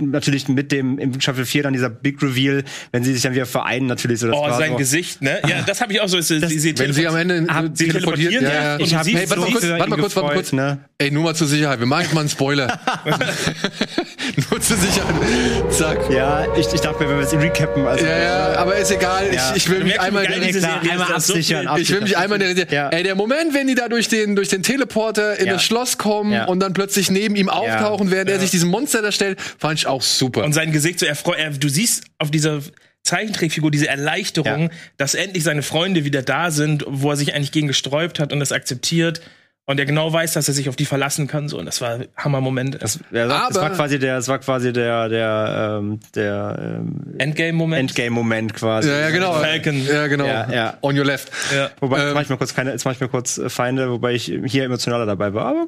[0.00, 3.44] natürlich mit dem im Staffel 4 dann dieser Big Reveal, wenn sie sich dann wieder
[3.44, 4.28] vereinen, natürlich so.
[4.28, 4.76] Das oh, sein so.
[4.76, 5.40] Gesicht, ne?
[5.46, 6.20] Ja, das habe ich auch so.
[6.20, 9.28] Sie, sie Wenn sie am Ende Hab- äh, sie teleportieren, ja, und Ich hab Hey,
[9.28, 10.52] warte mal so- kurz, warte mal kurz, warte mal kurz.
[10.52, 10.78] ne?
[10.98, 11.80] Ey, nur mal zur Sicherheit.
[11.80, 12.78] Wir machen jetzt mal einen Spoiler.
[14.50, 15.72] nur zur Sicherheit.
[15.72, 15.98] Zack.
[16.10, 19.26] Ja, ich, ich dachte, wenn wir es recappen, also Ja, ja, aber ist egal.
[19.34, 19.50] Ja.
[19.50, 20.24] Ich, ich will mich einmal.
[20.26, 22.68] geil Ja, diese klar, Serie einmal absichern, viel- ab- Ich will mich einmal in der
[22.70, 22.88] Ja.
[22.90, 25.54] Ey, der Moment, wenn die da durch den, durch den Teleporter in Ja.
[25.54, 26.44] das Schloss kommen Ja.
[26.46, 29.86] und dann plötzlich neben ihm auftauchen, während er sich diesem Monster da stellt, fand ich
[29.86, 30.44] auch super.
[30.44, 31.38] Und sein Gesicht so erfreut.
[31.38, 32.60] Er, du siehst auf dieser
[33.02, 34.70] Zeichentrickfigur diese Erleichterung, Ja.
[34.96, 38.40] dass endlich seine Freunde wieder da sind, wo er sich eigentlich gegen gesträubt hat und
[38.40, 39.20] das akzeptiert.
[39.66, 41.48] Und er genau weiß, dass er sich auf die verlassen kann.
[41.48, 42.82] So, und das war Hammer-Moment.
[42.82, 47.80] das, ja, das, war quasi der, das war quasi der, der, ähm, der ähm, Endgame-Moment.
[47.80, 48.90] Endgame-Moment quasi.
[48.90, 49.32] ja, ja, genau.
[49.32, 49.86] Falcon.
[49.86, 50.26] Ja, genau.
[50.26, 50.74] Ja, ja.
[50.82, 51.30] On your left.
[51.54, 51.70] Ja.
[51.80, 53.90] Wobei, Ähm, jetzt mach ich mir kurz keine, jetzt mach ich mir kurz äh, Feinde,
[53.90, 55.46] wobei ich hier emotionaler dabei war.
[55.46, 55.66] Aber,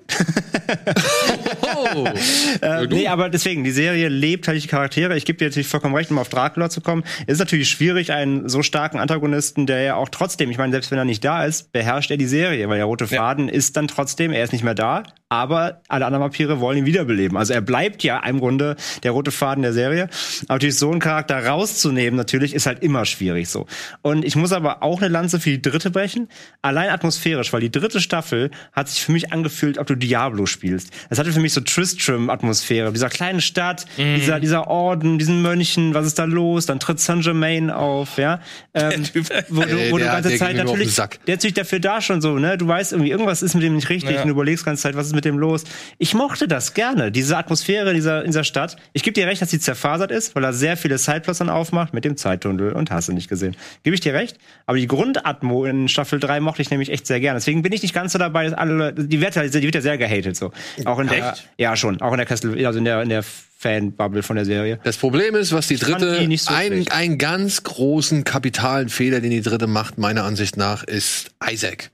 [1.95, 2.05] Oh.
[2.63, 5.17] äh, nee, aber deswegen, die Serie lebt halt die Charaktere.
[5.17, 7.05] Ich gebe dir natürlich vollkommen recht, um auf Dracula zu kommen.
[7.27, 10.91] Es ist natürlich schwierig, einen so starken Antagonisten, der ja auch trotzdem, ich meine, selbst
[10.91, 13.86] wenn er nicht da ist, beherrscht er die Serie, weil der rote Faden ist dann
[13.89, 17.37] trotzdem, er ist nicht mehr da, aber alle anderen Vampire wollen ihn wiederbeleben.
[17.37, 20.05] Also er bleibt ja im Grunde der rote Faden der Serie.
[20.45, 23.67] Aber natürlich so einen Charakter rauszunehmen, natürlich, ist halt immer schwierig so.
[24.03, 26.29] Und ich muss aber auch eine Lanze für die dritte brechen.
[26.63, 30.91] Allein atmosphärisch, weil die dritte Staffel hat sich für mich angefühlt, ob du Diablo spielst.
[31.11, 32.93] Es hatte für mich so Tristram-Atmosphäre.
[32.93, 34.17] Dieser kleinen Stadt, Mhm.
[34.17, 36.67] dieser, dieser Orden, diesen Mönchen, was ist da los?
[36.67, 38.41] Dann tritt Saint-Germain auf, ja.
[38.75, 39.29] Ähm, Typ.
[39.49, 41.19] wo du, wo du ganze Zeit natürlich, Sack.
[41.27, 42.57] der ist natürlich dafür da schon so, ne?
[42.59, 44.21] Du weißt irgendwie, irgendwas ist mit dem nicht richtig Ja.
[44.23, 45.65] und du überlegst ganze Zeit, was ist mit dem los.
[45.99, 48.77] Ich mochte das gerne, diese Atmosphäre dieser, in dieser Stadt.
[48.93, 51.93] Ich gebe dir recht, dass sie zerfasert ist, weil er sehr viele Sideplots dann aufmacht
[51.93, 53.57] mit dem Zeittunnel und hast du nicht gesehen.
[53.83, 54.39] Gebe ich dir recht.
[54.67, 57.39] Aber die Grundatmo in Staffel 3 mochte ich nämlich echt sehr gerne.
[57.41, 59.81] Deswegen bin ich nicht ganz so dabei, dass alle, die wird, halt- die wird ja
[59.81, 60.53] sehr gehatet, so.
[60.85, 61.49] Auch in der, Echt?
[61.59, 63.25] ja schon, auch in der Kessel, also in der, in der
[63.59, 64.79] Fan-Bubble von der Serie.
[64.85, 69.21] Das Problem ist, was die dritte, die nicht so ein, einen ganz großen kapitalen Fehler,
[69.21, 71.91] den die dritte macht, meiner Ansicht nach, ist Isaac.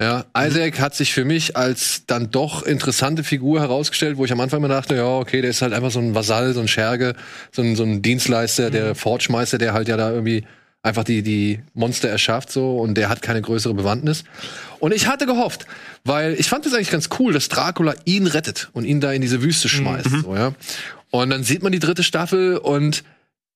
[0.00, 4.40] Ja, Isaac hat sich für mich als dann doch interessante Figur herausgestellt, wo ich am
[4.40, 7.14] Anfang immer dachte, ja, okay, der ist halt einfach so ein Vasall, so ein Scherge,
[7.50, 10.44] so ein, so ein Dienstleister, der Forge-Meister, der halt ja da irgendwie
[10.82, 14.24] einfach die, die Monster erschafft so und der hat keine größere Bewandtnis.
[14.80, 15.66] Und ich hatte gehofft,
[16.04, 19.22] weil ich fand das eigentlich ganz cool, dass Dracula ihn rettet und ihn da in
[19.22, 20.52] diese Wüste schmeißt, so, ja.
[21.10, 23.02] Und dann sieht man die dritte Staffel und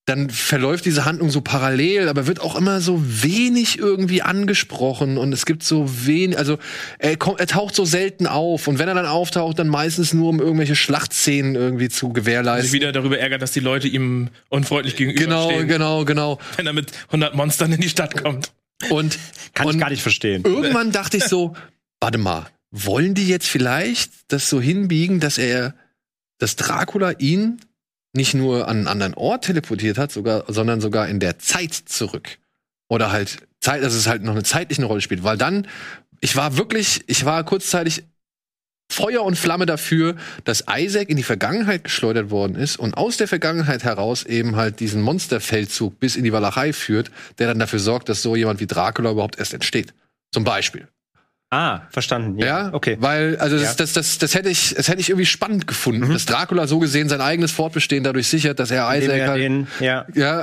[0.07, 5.33] dann verläuft diese Handlung so parallel, aber wird auch immer so wenig irgendwie angesprochen und
[5.33, 6.59] es gibt so wenig, also
[6.99, 10.31] er, kommt, er taucht so selten auf und wenn er dann auftaucht, dann meistens nur
[10.31, 12.73] um irgendwelche Schlachtszenen irgendwie zu Sich gewährleisten.
[12.73, 16.39] wieder darüber ärgert, dass die Leute ihm unfreundlich Genau, gegenüberstehen, genau, genau.
[16.57, 18.53] wenn er mit 100 Monstern in die Stadt kommt.
[18.89, 19.19] Und
[19.55, 20.43] Kann und ich gar nicht verstehen.
[20.45, 21.55] irgendwann dachte ich so,
[22.01, 25.75] warte mal, wollen die jetzt vielleicht das so hinbiegen, dass er,
[26.39, 27.61] dass Dracula ihn
[28.13, 32.39] nicht nur an einen anderen Ort teleportiert hat, sogar, sondern sogar in der Zeit zurück.
[32.89, 35.23] Oder halt Zeit, dass es halt noch eine zeitliche Rolle spielt.
[35.23, 35.67] Weil dann,
[36.21, 38.05] ich war wirklich, ich war kurzzeitig
[38.91, 43.29] Feuer und Flamme dafür, dass Isaac in die Vergangenheit geschleudert worden ist und aus der
[43.29, 48.09] Vergangenheit heraus eben halt diesen Monsterfeldzug bis in die Walachei führt, der dann dafür sorgt,
[48.09, 49.95] dass so jemand wie Dracula überhaupt erst entsteht.
[50.33, 50.89] Zum Beispiel.
[51.53, 52.39] Ah, verstanden.
[52.39, 52.97] Ja, okay.
[53.01, 53.75] Weil, also das, Ja.
[53.77, 56.13] das, das, das hätte ich, das hätte ich irgendwie spannend gefunden, Mhm.
[56.13, 59.43] dass Dracula so gesehen sein eigenes Fortbestehen dadurch sichert, dass er Indem Isaac er halt,
[59.43, 60.07] den, ja.
[60.15, 60.41] ja,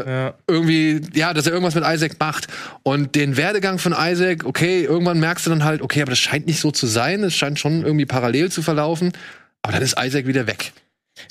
[0.00, 0.34] äh, Ja.
[0.46, 2.46] irgendwie, ja, dass er irgendwas mit Isaac macht.
[2.82, 6.46] Und den Werdegang von Isaac, okay, irgendwann merkst du dann halt, okay, aber das scheint
[6.46, 9.12] nicht so zu sein, es scheint schon irgendwie parallel zu verlaufen.
[9.60, 10.72] Aber dann ist Isaac wieder weg.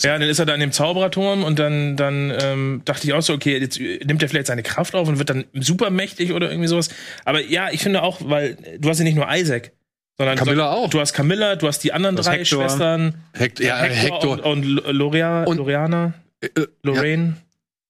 [0.01, 3.21] Ja, dann ist er da in dem Zaubererturm und dann, dann ähm, dachte ich auch
[3.21, 6.67] so, okay, jetzt nimmt er vielleicht seine Kraft auf und wird dann supermächtig oder irgendwie
[6.67, 6.89] sowas.
[7.23, 9.71] Aber ja, ich finde auch, weil du hast ja nicht nur Isaac,
[10.17, 10.89] sondern Camilla du, auch.
[10.89, 12.61] du hast Camilla, du hast die anderen hast drei Hector.
[12.63, 14.45] Schwestern, Hector, ja, Hector, Hector.
[14.45, 17.35] und, und Lorea, Und- Loreana, Äh, äh, Lorraine,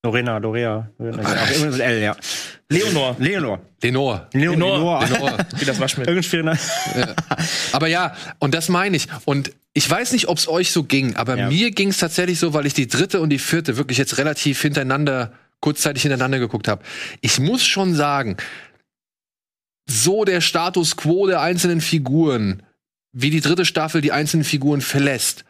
[0.03, 0.91] Lorena, Lorea.
[0.99, 1.47] Lorena, Ah,
[1.79, 2.15] L, ja.
[2.69, 3.59] Leonor, Leonor.
[3.83, 4.27] Lenore.
[4.33, 5.05] Lenore.
[5.05, 5.45] Lenore.
[5.59, 6.15] wie das Waschmittel.
[6.15, 7.15] Irgendein schwieriger.
[7.71, 9.07] Aber ja, und das meine ich.
[9.25, 11.47] Und ich weiß nicht, ob es euch so ging, aber Ja.
[11.49, 14.61] mir ging es tatsächlich so, weil ich die dritte und die vierte wirklich jetzt relativ
[14.61, 16.83] hintereinander, kurzzeitig hintereinander geguckt habe.
[17.21, 18.37] Ich muss schon sagen,
[19.87, 22.63] so der Status quo der einzelnen Figuren,
[23.11, 25.45] wie die dritte Staffel die einzelnen Figuren verlässt.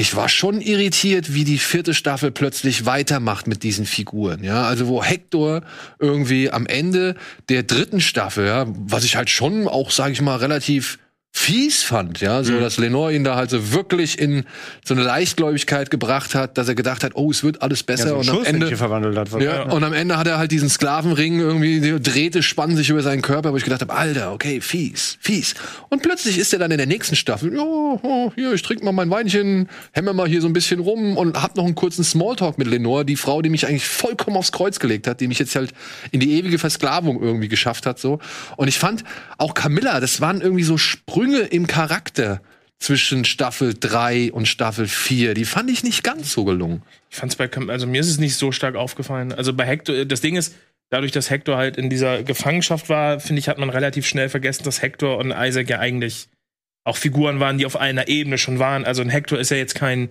[0.00, 4.62] Ich war schon irritiert, wie die vierte Staffel plötzlich weitermacht mit diesen Figuren, ja.
[4.62, 5.60] Also wo Hector
[5.98, 7.16] irgendwie am Ende
[7.50, 10.98] der dritten Staffel, ja, was ich halt schon auch, sage ich mal, relativ
[11.32, 14.44] fies fand, ja, so dass Lenore ihn da halt so wirklich in
[14.84, 18.10] so eine Leichtgläubigkeit gebracht hat, dass er gedacht hat, oh, es wird alles besser Ja,
[18.10, 19.40] so und am Schuss, den Ende verwandelt hat.
[19.40, 23.02] ja, und am Ende hat er halt diesen Sklavenring irgendwie der drehte, spann sich über
[23.02, 25.54] seinen Körper, wo ich gedacht habe, Alter, okay, fies, fies.
[25.88, 28.92] Und plötzlich ist er dann in der nächsten Staffel, ja, oh, hier, ich trinke mal
[28.92, 32.58] mein Weinchen, hämmer mal hier so ein bisschen rum und hab noch einen kurzen Smalltalk
[32.58, 35.54] mit Lenore, die Frau, die mich eigentlich vollkommen aufs Kreuz gelegt hat, die mich jetzt
[35.54, 35.72] halt
[36.10, 38.18] in die ewige Versklavung irgendwie geschafft hat, so.
[38.56, 39.04] Und ich fand
[39.38, 40.76] auch Camilla, das waren irgendwie so
[41.20, 42.40] Sprünge im Charakter
[42.78, 45.34] zwischen Staffel 3 und Staffel 4.
[45.34, 46.80] Die fand ich nicht ganz so gelungen.
[47.10, 49.30] Ich fand's bei, also mir ist es nicht so stark aufgefallen.
[49.30, 50.54] Also bei Hector, das Ding ist,
[50.88, 54.64] dadurch, dass Hector halt in dieser Gefangenschaft war, finde ich, hat man relativ schnell vergessen,
[54.64, 56.28] dass Hector und Isaac ja eigentlich
[56.84, 58.86] auch Figuren waren, die auf einer Ebene schon waren.
[58.86, 60.08] Also ein Hector ist ja jetzt kein,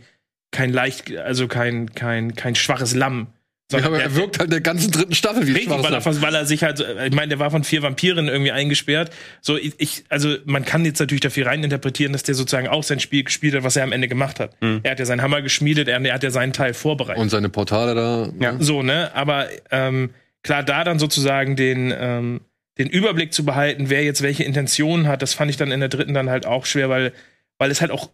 [0.51, 3.33] kein leicht, also kein, kein, kein schwaches Lamm.
[3.71, 6.35] Ja, aber er wirkt halt in der ganzen dritten Staffel wie Richtig, weil er, weil
[6.35, 9.11] er sich halt, ich meine, der war von vier Vampiren irgendwie eingesperrt.
[9.41, 13.23] So, ich, also man kann jetzt natürlich dafür reininterpretieren, dass der sozusagen auch sein Spiel
[13.23, 14.55] gespielt hat, was er am Ende gemacht hat.
[14.83, 17.21] Er hat ja seinen Hammer geschmiedet, er, er hat ja seinen Teil vorbereitet.
[17.21, 18.29] Und seine Portale da.
[18.39, 18.55] Ja.
[18.59, 19.11] so, ne?
[19.13, 20.09] Aber ähm,
[20.41, 22.41] klar, da dann sozusagen den, ähm,
[22.79, 25.89] den Überblick zu behalten, wer jetzt welche Intentionen hat, das fand ich dann in der
[25.89, 27.13] dritten dann halt auch schwer, weil,
[27.59, 28.09] weil es halt auch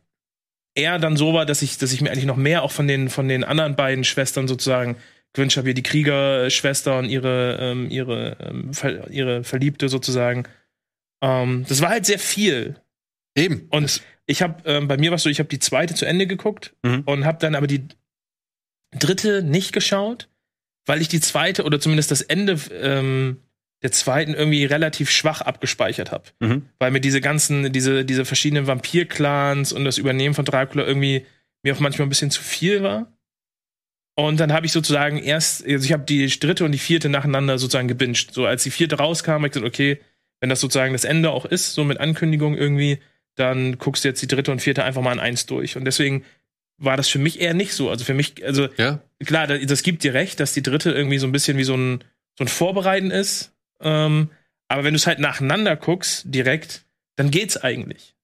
[0.73, 3.09] eher dann so war, dass ich, dass ich mir eigentlich noch mehr auch von den,
[3.09, 4.97] von den anderen beiden Schwestern sozusagen
[5.35, 10.43] gewünscht habe, hier die Kriegerschwester und ihre, ähm, ihre, ähm, Ver ihre Verliebte sozusagen.
[11.21, 12.75] Ähm, das war halt sehr viel.
[13.37, 13.67] Eben.
[13.69, 16.25] Und ich habe ähm, bei mir war es so, ich habe die zweite zu Ende
[16.25, 17.03] geguckt Mhm.
[17.05, 17.87] und habe dann aber die
[18.97, 20.29] dritte nicht geschaut,
[20.85, 23.37] weil ich die zweite oder zumindest das Ende ähm,
[23.81, 26.23] der zweiten irgendwie relativ schwach abgespeichert habe.
[26.39, 26.65] Mhm.
[26.79, 31.25] Weil mir diese ganzen, diese, diese verschiedenen Vampir-Clans und das Übernehmen von Dracula irgendwie
[31.61, 33.11] mir auch manchmal ein bisschen zu viel war.
[34.15, 37.57] Und dann habe ich sozusagen erst, also ich habe die dritte und die vierte nacheinander
[37.59, 38.33] sozusagen gebinged.
[38.33, 39.99] So als die vierte rauskam, habe ich gesagt, okay,
[40.39, 42.99] wenn das sozusagen das Ende auch ist, so mit Ankündigung irgendwie,
[43.35, 45.75] dann guckst du jetzt die dritte und vierte einfach mal in eins durch.
[45.75, 46.23] Und deswegen
[46.77, 47.89] war das für mich eher nicht so.
[47.89, 49.01] Also für mich, also Ja.
[49.25, 51.75] klar, das, das gibt dir recht, dass die dritte irgendwie so ein bisschen wie so
[51.75, 51.99] ein,
[52.37, 53.51] so ein Vorbereiten ist.
[53.81, 54.29] Ähm,
[54.69, 56.85] aber wenn du es halt nacheinander guckst, direkt,
[57.17, 58.15] dann geht's eigentlich.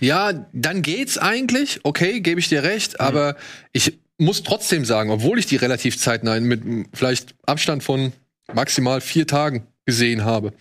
[0.00, 1.80] Ja, dann geht's eigentlich.
[1.84, 3.00] Okay, gebe ich dir recht.
[3.00, 3.36] Aber
[3.72, 6.62] ich muss trotzdem sagen, obwohl ich die relativ zeitnah mit
[6.94, 8.12] vielleicht Abstand von
[8.52, 10.52] maximal vier Tagen gesehen habe,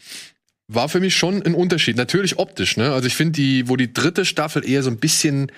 [0.67, 1.97] war für mich schon ein Unterschied.
[1.97, 2.93] Natürlich optisch, ne?
[2.93, 5.51] Also ich finde die, wo die dritte Staffel eher so ein bisschen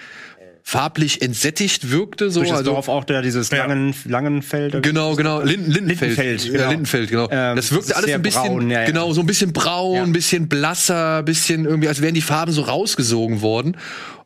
[0.64, 2.40] farblich entsättigt wirkte, so.
[2.42, 3.66] Durch das also Dorf auch da dieses Ja.
[3.66, 4.84] langen, langen Feld.
[4.84, 5.42] Genau, genau.
[5.42, 6.18] Linden, Lindenfeld.
[6.18, 6.70] Lindenfeld, Ja, genau.
[6.70, 7.30] Lindenfeld, genau.
[7.32, 8.86] Ähm, das wirkte alles ein bisschen, braun, ja, ja.
[8.86, 10.04] genau, so ein bisschen braun, Ja.
[10.04, 13.76] ein bisschen blasser, ein bisschen irgendwie, als wären die Farben so rausgesogen worden.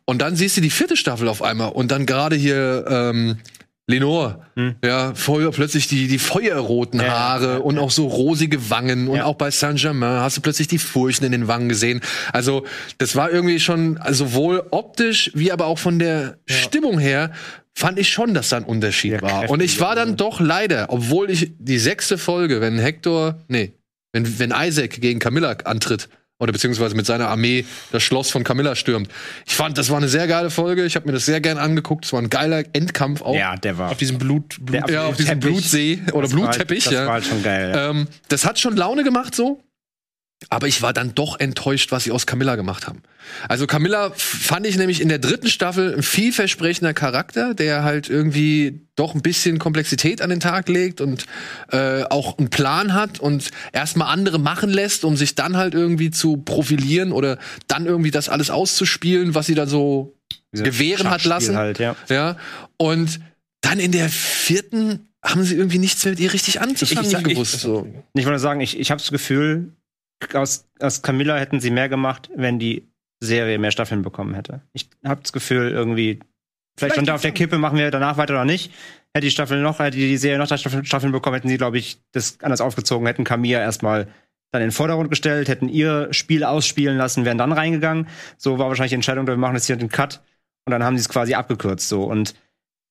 [0.04, 3.38] Und dann siehst du die vierte Staffel auf einmal und dann gerade hier, ähm,
[3.88, 4.40] Lenore,
[4.84, 7.06] ja, voll, plötzlich die, die feuerroten Hm.
[7.06, 9.26] Ja, ja, Haare ja, und auch so rosige Wangen und Ja.
[9.26, 12.02] auch bei Saint-Germain hast du plötzlich die Furchen in den Wangen gesehen.
[12.34, 12.66] Also,
[12.98, 17.32] das war irgendwie schon sowohl optisch wie aber auch von der Stimmung her
[17.78, 19.50] fand ich schon, dass da ein Unterschied Ja, war.
[19.50, 23.74] Und ich war dann doch leider, obwohl ich die sechste Folge, wenn Hector, nee,
[24.14, 28.76] wenn, wenn Isaac gegen Camilla antritt, oder beziehungsweise mit seiner Armee das Schloss von Camilla
[28.76, 29.10] stürmt.
[29.46, 30.86] Ich fand, das war eine sehr geile Folge.
[30.86, 32.06] Ich habe mir das sehr gern angeguckt.
[32.06, 33.36] Es war ein geiler Endkampf auch.
[33.36, 33.92] Ja, der war.
[33.92, 35.56] Auf diesem Blut, Blut Ja, auf diesem Teppich.
[35.56, 36.84] Blutsee oder Das war halt- Blutteppich.
[36.86, 37.06] Das ja.
[37.06, 37.72] war halt schon geil.
[37.74, 37.90] Ja.
[37.92, 39.62] Ähm, das hat schon Laune gemacht so.
[40.50, 43.02] Aber ich war dann doch enttäuscht, was sie aus Camilla gemacht haben.
[43.48, 48.82] Also Camilla fand ich nämlich in der dritten Staffel ein vielversprechender Charakter, der halt irgendwie
[48.96, 51.26] doch ein bisschen Komplexität an den Tag legt und
[51.72, 56.12] äh, auch einen Plan hat und erstmal andere machen lässt, um sich dann halt irgendwie
[56.12, 60.16] zu profilieren oder dann irgendwie das alles auszuspielen, was sie dann so
[60.52, 61.56] Diese gewähren hat lassen.
[61.56, 61.96] Halt, ja.
[62.10, 62.38] Ja.
[62.78, 63.20] Und
[63.62, 67.20] dann in der vierten haben sie irgendwie nichts mehr mit ihr richtig anzufangen Ich- ich-
[67.20, 67.60] ich- gewusst.
[67.62, 67.88] so.
[68.14, 69.72] Ich wollte sagen, ich, ich habe das Gefühl,
[70.34, 72.88] aus, aus Camilla hätten sie mehr gemacht, wenn die
[73.20, 74.62] Serie mehr Staffeln bekommen hätte.
[74.74, 76.20] Ich habe das Gefühl, irgendwie,
[76.78, 78.72] vielleicht stand da auf der Kippe, machen wir danach weiter oder nicht.
[79.14, 81.78] Hätte die Staffel noch, hätte die Serie noch drei Staffeln, Staffeln bekommen, hätten sie, glaube
[81.78, 84.08] ich, das anders aufgezogen, hätten Camilla erstmal
[84.52, 88.08] dann in den Vordergrund gestellt, hätten ihr Spiel ausspielen lassen, wären dann reingegangen.
[88.38, 90.22] So war wahrscheinlich die Entscheidung, wir machen jetzt hier den Cut.
[90.66, 91.88] Und dann haben sie es quasi abgekürzt.
[91.90, 92.04] So.
[92.04, 92.36] Und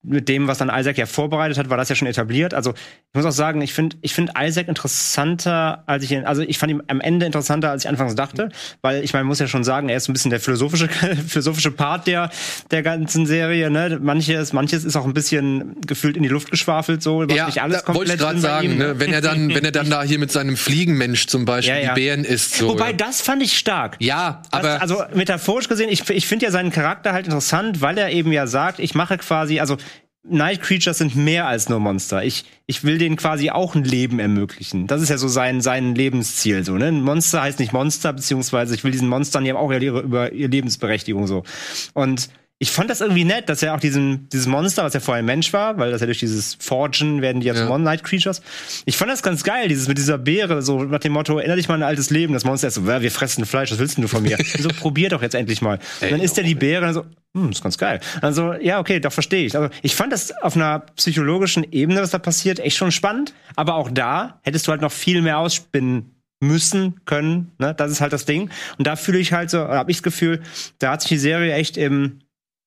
[0.04, 2.54] mit dem, was dann Isaac ja vorbereitet hat, war das ja schon etabliert.
[2.54, 6.42] Also ich muss auch sagen, ich finde ich find Isaac interessanter, als ich ihn, also
[6.42, 8.50] ich fand ihn am Ende interessanter, als ich anfangs dachte,
[8.82, 10.88] weil ich meine, muss ja schon sagen, er ist ein bisschen der philosophische,
[11.28, 12.30] philosophische Part der,
[12.70, 13.98] der ganzen Serie, ne?
[14.00, 17.62] Manches, manches ist auch ein bisschen gefühlt in die Luft geschwafelt, so, was Ja, nicht
[17.62, 19.00] alles da wollte ich komplett gerade sagen, ne?
[19.00, 21.94] wenn er dann, wenn er dann da hier mit seinem Fliegenmensch zum Beispiel Ja, ja.
[21.94, 22.56] die Bären isst.
[22.56, 22.96] So, Wobei, ja.
[22.96, 23.96] das fand ich stark.
[24.00, 27.96] ja, Das, aber also metaphorisch gesehen, ich, ich finde ja seinen Charakter halt interessant, weil
[27.96, 29.76] er eben ja sagt, ich mache quasi, also
[30.26, 32.24] Night Creatures sind mehr als nur Monster.
[32.24, 34.86] Ich, ich will denen quasi auch ein Leben ermöglichen.
[34.86, 36.64] Das ist ja so sein, sein Lebensziel.
[36.64, 36.86] So, ne?
[36.86, 40.50] Ein Monster heißt nicht Monster, beziehungsweise ich will diesen Monstern ja auch ihre, über ihre
[40.50, 41.44] Lebensberechtigung so.
[41.92, 45.22] Und ich fand das irgendwie nett, dass er auch diesen, dieses Monster, was ja vorher
[45.22, 47.66] ein Mensch war, weil das ja durch dieses Forgen werden die ja, Ja.
[47.66, 48.42] zu Night Creatures.
[48.86, 51.68] Ich fand das ganz geil, dieses mit dieser Beere, so nach dem Motto, erinner dich
[51.68, 52.32] mal an ein altes Leben.
[52.32, 54.38] Das Monster ist so, "Ja, wir fressen Fleisch, was willst denn du von mir?
[54.58, 55.78] so, probier doch jetzt endlich mal.
[56.00, 57.04] Und dann isst er die Beere und so,
[57.36, 57.98] hm, ist ganz geil.
[58.22, 59.56] Also, ja, okay, doch verstehe ich.
[59.56, 63.34] Also, ich fand das auf einer psychologischen Ebene, was da passiert, echt schon spannend.
[63.56, 67.52] Aber auch da hättest du halt noch viel mehr ausspinnen müssen, können.
[67.58, 67.74] Ne?
[67.74, 68.50] Das ist halt das Ding.
[68.78, 70.42] Und da fühle ich halt so, habe ich das Gefühl,
[70.78, 72.20] da hat sich die Serie echt im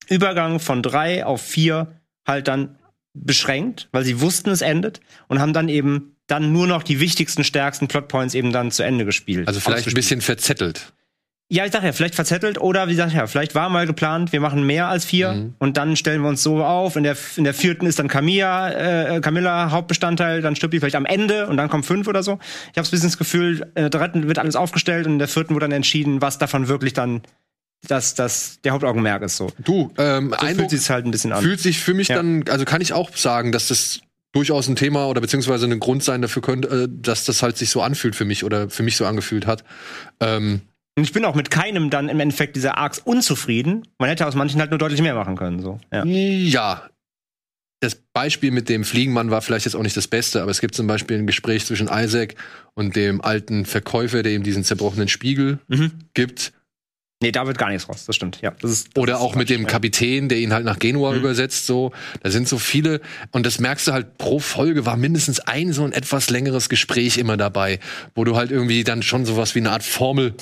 [0.09, 1.87] Übergang von drei auf vier
[2.25, 2.77] halt dann
[3.13, 7.43] beschränkt, weil sie wussten, es endet und haben dann eben dann nur noch die wichtigsten,
[7.43, 9.47] stärksten Plotpoints eben dann zu Ende gespielt.
[9.47, 10.93] also vielleicht ein bisschen verzettelt.
[11.49, 14.41] Ja, ich sag ja, vielleicht verzettelt oder wie gesagt, ja, vielleicht war mal geplant, wir
[14.41, 15.53] machen mehr als vier Mhm.
[15.59, 16.97] und dann stellen wir uns so auf.
[16.97, 18.69] In der, in der vierten ist dann Camilla,
[19.15, 22.37] äh, Camilla Hauptbestandteil, dann stirbt die vielleicht am Ende und dann kommen fünf oder so.
[22.73, 25.29] Ich habe ein bisschen das Gefühl, in der dritten wird alles aufgestellt und in der
[25.29, 27.21] vierten wird dann entschieden, was davon wirklich dann
[27.87, 29.51] das, das der Hauptaugenmerk ist so.
[29.59, 31.41] Du, ähm, So Eindruck fühlt sich halt ein bisschen an.
[31.43, 32.15] fühlt sich für mich Ja.
[32.17, 33.99] dann, also kann ich auch sagen, dass das
[34.33, 37.69] durchaus ein Thema oder beziehungsweise ein Grund sein dafür könnte, äh, dass das halt sich
[37.69, 39.63] so anfühlt für mich oder für mich so angefühlt hat.
[40.19, 40.61] Ähm,
[40.97, 43.87] Und ich bin auch mit keinem dann im Endeffekt dieser Arcs unzufrieden.
[43.99, 45.79] Man hätte aus manchen halt nur deutlich mehr machen können so.
[45.93, 46.03] Ja.
[46.05, 46.89] Ja.
[47.79, 50.73] Das Beispiel mit dem Fliegenmann war vielleicht jetzt auch nicht das Beste, aber es gibt
[50.73, 52.33] zum Beispiel ein Gespräch zwischen Isaac
[52.73, 55.91] und dem alten Verkäufer, der ihm diesen zerbrochenen Spiegel Mhm.
[56.15, 56.53] gibt.
[57.21, 58.39] Nee, da wird gar nichts raus, das stimmt.
[58.41, 59.67] Ja, das ist, das Oder auch mit dem ja.
[59.67, 61.17] Kapitän, der ihn halt nach Genua Mhm.
[61.19, 61.91] übersetzt, so.
[62.21, 63.01] Da sind so viele,
[63.31, 67.17] und das merkst du halt pro Folge war mindestens ein so ein etwas längeres Gespräch
[67.17, 67.79] immer dabei,
[68.13, 70.35] wo du halt irgendwie dann schon sowas wie eine Art Formel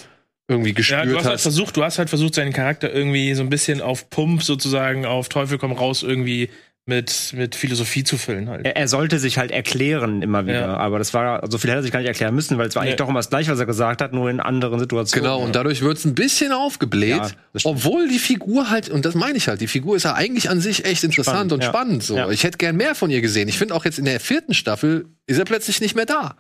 [0.50, 3.42] irgendwie Ja, gespürt du hast halt versucht, du hast halt versucht, seinen Charakter irgendwie so
[3.42, 6.50] ein bisschen auf Pump sozusagen, auf Teufel komm raus irgendwie
[6.88, 8.64] mit, mit Philosophie zu füllen halt.
[8.66, 10.78] Er, er sollte sich halt erklären immer wieder, Ja.
[10.78, 12.84] aber das war, so viel hätte er sich gar nicht erklären müssen, weil es war
[12.84, 12.98] eigentlich Ja.
[12.98, 15.24] doch immer das Gleiche, was er gesagt hat, nur in anderen Situationen.
[15.24, 17.30] Genau, und dadurch wird's ein bisschen aufgebläht, Ja,
[17.64, 20.60] obwohl die Figur halt, und das meine ich halt, die Figur ist ja eigentlich an
[20.62, 21.70] sich echt interessant Spannend, und ja.
[21.70, 22.04] spannend.
[22.04, 22.18] So.
[22.18, 22.30] Ja.
[22.30, 23.48] Ich hätte gern mehr von ihr gesehen.
[23.48, 26.36] Ich finde auch jetzt in der vierten Staffel ist er plötzlich nicht mehr da.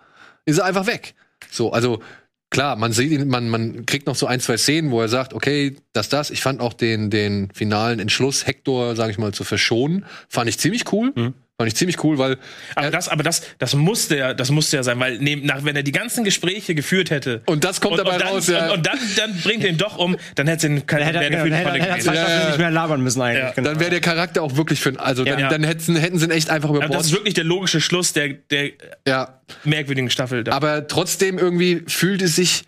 [0.46, 1.16] Ist er einfach weg.
[1.50, 2.02] So, also
[2.50, 5.34] klar, man sieht ihn, man, man kriegt noch so ein, zwei Szenen, wo er sagt,
[5.34, 6.30] okay, das, das.
[6.30, 10.60] Ich fand auch den, den finalen Entschluss, Hector, sage ich mal, zu verschonen, fand ich
[10.60, 11.12] ziemlich cool.
[11.16, 11.34] Mhm.
[11.58, 12.36] Fand ich ziemlich cool, weil.
[12.76, 15.74] Aber das, aber das, das musste ja, das musste ja sein, weil neben, nach, wenn
[15.78, 17.44] er die ganzen Gespräche geführt hätte.
[17.46, 18.66] Und das kommt dabei und dann, raus, ja.
[18.66, 21.30] Und, und dann, dann bringt er ihn doch um, dann hätte ihn kein, Hätte er,
[21.30, 22.48] der hätte, er, hätte er Staffeln Ja.
[22.50, 23.42] nicht mehr labern müssen eigentlich.
[23.42, 23.52] Ja.
[23.52, 23.70] genau.
[23.70, 25.00] Dann wäre der Charakter auch wirklich für.
[25.00, 25.48] Also dann, Ja.
[25.48, 28.12] dann hätten, hätten sie ihn echt einfach über Aber das ist wirklich der logische Schluss
[28.12, 28.72] der, der
[29.08, 29.40] Ja.
[29.64, 30.44] merkwürdigen Staffel.
[30.44, 30.52] Da.
[30.52, 32.64] Aber trotzdem irgendwie fühlt es sich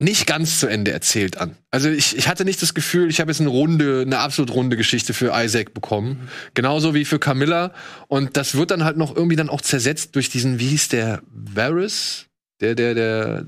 [0.00, 1.56] nicht ganz zu Ende erzählt an.
[1.70, 4.78] Also ich, ich hatte nicht das Gefühl, ich habe jetzt eine runde, eine absolut runde
[4.78, 6.28] Geschichte für Isaac bekommen.
[6.54, 7.72] Genauso wie für Camilla.
[8.08, 11.20] Und das wird dann halt noch irgendwie dann auch zersetzt durch diesen, wie hieß der,
[11.30, 12.26] Varys?
[12.62, 13.44] Der, der, der,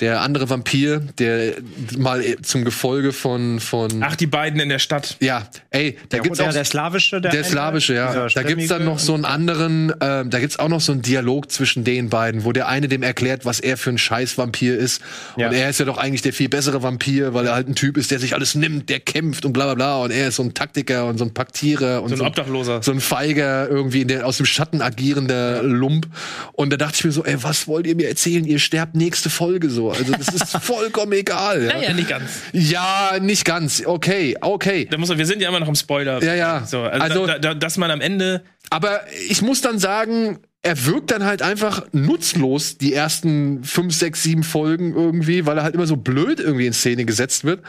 [0.00, 1.54] der andere Vampir, der
[1.96, 4.00] mal zum Gefolge von, von.
[4.02, 5.16] Ach, die beiden in der Stadt.
[5.18, 8.28] Ja, ey, da Der, gibt's der, auch der slawische, der, der slawische, ja.
[8.28, 11.50] Da gibt's dann noch so einen anderen, ähm, da gibt's auch noch so einen Dialog
[11.50, 15.02] zwischen den beiden, wo der eine dem erklärt, was er für ein Scheiß-Vampir ist.
[15.36, 15.48] Ja.
[15.48, 17.96] Und er ist ja doch eigentlich der viel bessere Vampir, weil er halt ein Typ
[17.96, 19.96] ist, der sich alles nimmt, der kämpft und bla bla bla.
[20.04, 22.82] Und er ist so ein Taktiker und so ein Paktierer und So ein so, Obdachloser.
[22.84, 26.06] so ein feiger, irgendwie der aus dem Schatten agierender Lump.
[26.52, 28.44] Und da dachte ich mir so, ey, was wollt ihr mir erzählen?
[28.44, 29.87] Ihr sterbt nächste Folge so.
[29.90, 31.62] Also das ist vollkommen egal.
[31.64, 31.74] Ja.
[31.74, 32.30] Naja, nicht ganz.
[32.52, 33.82] ja, nicht ganz.
[33.84, 34.86] Okay, okay.
[34.90, 36.22] Da muss man, wir sind ja immer noch im Spoiler.
[36.22, 36.64] Ja, ja.
[36.66, 40.86] So, also, Also- da, da, dass man am Ende Aber ich muss dann sagen, er
[40.86, 45.74] wirkt dann halt einfach nutzlos, die ersten fünf, sechs, sieben Folgen irgendwie, weil er halt
[45.74, 47.62] immer so blöd irgendwie in Szene gesetzt wird.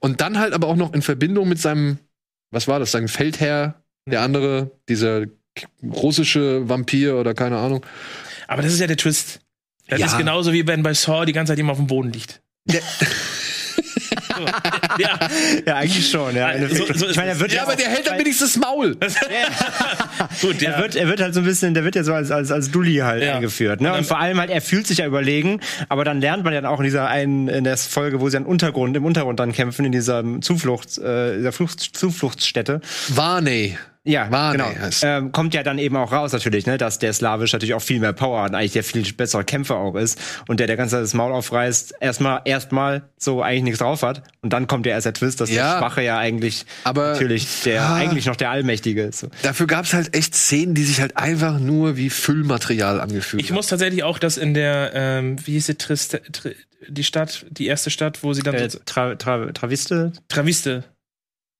[0.00, 1.98] Und dann halt aber auch noch in Verbindung mit seinem,
[2.50, 5.24] was war das, sein Feldherr, der andere, dieser
[5.82, 7.84] russische Vampir oder keine Ahnung.
[8.48, 9.40] Aber das ist ja der Twist.
[9.88, 10.06] Das Ja.
[10.06, 12.40] ist genauso wie wenn bei Saw die ganze Zeit jemand auf dem Boden liegt.
[14.36, 14.44] so.
[14.98, 15.18] Ja.
[15.66, 16.34] Ja, eigentlich schon.
[16.34, 18.60] Ja, So- so ist ich meine, er wird Ja, aber der hält dann wenigstens das
[18.62, 18.96] Maul.
[20.40, 20.72] Gut, ja.
[20.72, 22.70] Er wird, er wird halt so ein bisschen, der wird ja so als, als, als
[22.70, 23.34] Dulli halt Ja.
[23.36, 23.80] eingeführt.
[23.80, 23.92] Ne?
[23.92, 26.60] Und Und, vor allem halt, er fühlt sich ja überlegen, aber dann lernt man ja
[26.60, 29.52] dann auch in dieser einen, in der Folge, wo sie im Untergrund, im Untergrund dann
[29.52, 32.80] kämpfen, in dieser Zuflucht, äh, dieser Flucht, Zufluchtsstätte.
[33.08, 33.76] Warney.
[34.06, 34.68] Ja, Warney genau.
[34.86, 37.80] heißt- Ähm, kommt ja dann eben auch raus natürlich, ne, dass der Slawisch natürlich auch
[37.80, 40.76] viel mehr Power hat, und eigentlich der viel bessere Kämpfer auch ist und der der
[40.76, 44.84] ganze Zeit das Maul aufreißt, erstmal erstmal so eigentlich nichts drauf hat und dann kommt
[44.84, 45.72] ja erst der Twist, dass Ja.
[45.72, 47.94] der Schwache ja eigentlich Aber- natürlich der Ah.
[47.94, 49.20] eigentlich noch der Allmächtige ist.
[49.20, 49.28] So.
[49.42, 53.52] Dafür gab es halt echt Szenen, die sich halt einfach nur wie Füllmaterial angefühlt Ich
[53.52, 56.54] muss tatsächlich auch das in der, ähm, wie hieß sie, Trist, Tri,
[56.88, 60.12] die Stadt, die erste Stadt, wo sie dann Äh, Tra Tra Traviste?
[60.28, 60.84] Traviste.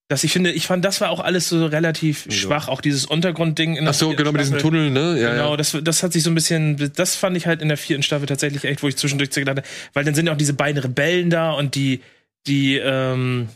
[0.08, 3.76] Dass ich finde, ich fand, das war auch alles so relativ schwach, auch dieses Untergrundding
[3.76, 4.70] in der Ach so, genau mit diesem Staffel.
[4.70, 5.18] Tunnel, ne?
[5.18, 5.56] Ja, Genau, ja.
[5.56, 8.26] das, das hat sich so ein bisschen, das fand ich halt in der vierten Staffel
[8.26, 11.30] tatsächlich echt, wo ich zwischendurch gedacht habe, weil dann sind ja auch diese beiden Rebellen
[11.30, 12.02] da und die,
[12.46, 13.48] die, ähm,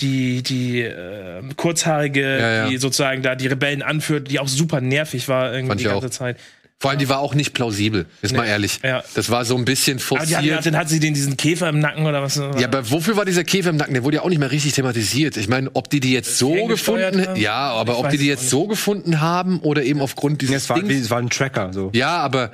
[0.00, 2.68] die, die äh, kurzhaarige, Ja, ja.
[2.70, 6.10] die sozusagen da die Rebellen anführt, die auch super nervig war irgendwie die ganze auch.
[6.10, 6.38] Zeit.
[6.82, 8.48] Vor allem, die war auch nicht plausibel, ist mal Nee.
[8.48, 8.80] ehrlich.
[8.82, 9.04] Ja.
[9.14, 10.56] Das war so ein bisschen Aber die forciert.
[10.56, 12.36] hat, dann hat sie den diesen Käfer im Nacken oder was?
[12.36, 13.92] Ja, aber wofür war dieser Käfer im Nacken?
[13.92, 15.36] Der wurde ja auch nicht mehr richtig thematisiert.
[15.36, 17.36] Ich meine, ob die die jetzt so gefunden, haben?
[17.38, 20.70] ja, aber Ich ob die die jetzt so gefunden haben oder eben aufgrund dieses Es
[20.70, 20.94] war, Dings.
[20.94, 21.90] es war ein Tracker, so.
[21.92, 22.50] Ja, aber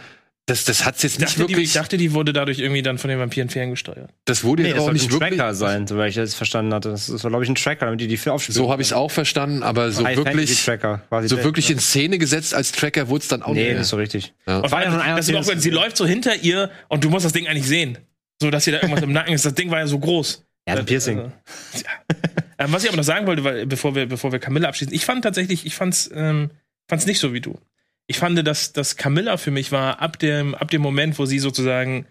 [0.46, 1.72] das, das hat's jetzt ich nicht dachte, die, ich wirklich.
[1.72, 4.10] dachte, die wurde dadurch irgendwie dann von den Vampiren ferngesteuert.
[4.26, 5.38] das wurde Nee, jetzt auch nicht ein wirklich.
[5.38, 6.90] Tracker sein, so weil ich das verstanden hatte.
[6.90, 8.54] Das ist, glaube ich, ein Tracker, damit die die für aufspielen.
[8.54, 12.18] So habe ich es auch verstanden, aber so wirklich, Tracker, quasi so wirklich in Szene
[12.18, 13.74] gesetzt als Tracker wurde es dann auch Nee, nicht.
[13.74, 14.34] das ist so richtig.
[14.46, 14.58] Ja.
[14.60, 17.10] Und War ja einer, das ist auch, das- sie läuft so hinter ihr und du
[17.10, 17.98] musst das Ding eigentlich sehen.
[18.40, 19.44] So, dass sie da irgendwas im Nacken ist.
[19.46, 20.44] Das Ding war ja so groß.
[20.68, 21.18] Ja, ein Piercing.
[21.20, 21.32] Also,
[21.74, 22.16] ja.
[22.58, 25.04] ähm, was ich aber noch sagen wollte, weil, bevor wir, bevor wir Camilla abschließen, ich
[25.06, 26.50] fand tatsächlich, ich fand's, ähm,
[26.88, 27.58] fand's nicht so wie du.
[28.06, 31.38] Ich fand, dass, dass Camilla für mich war, ab dem, ab dem Moment, wo sie
[31.38, 32.06] sozusagen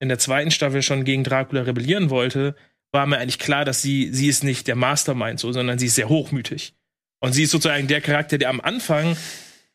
[0.00, 2.54] in der zweiten Staffel schon gegen Dracula rebellieren wollte,
[2.92, 5.94] war mir eigentlich klar, dass sie, sie ist nicht der Mastermind so, sondern sie ist
[5.94, 6.74] sehr hochmütig.
[7.20, 9.16] Und sie ist sozusagen der Charakter, der am Anfang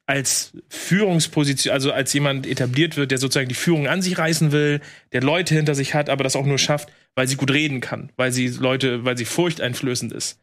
[0.06, 4.82] als Führungsposition, also als jemand etabliert wird, der sozusagen die Führung an sich reißen will,
[5.14, 8.12] der Leute hinter sich hat, aber das auch nur schafft, weil sie gut reden kann,
[8.18, 10.41] weil sie Leute, weil sie furchteinflößend ist.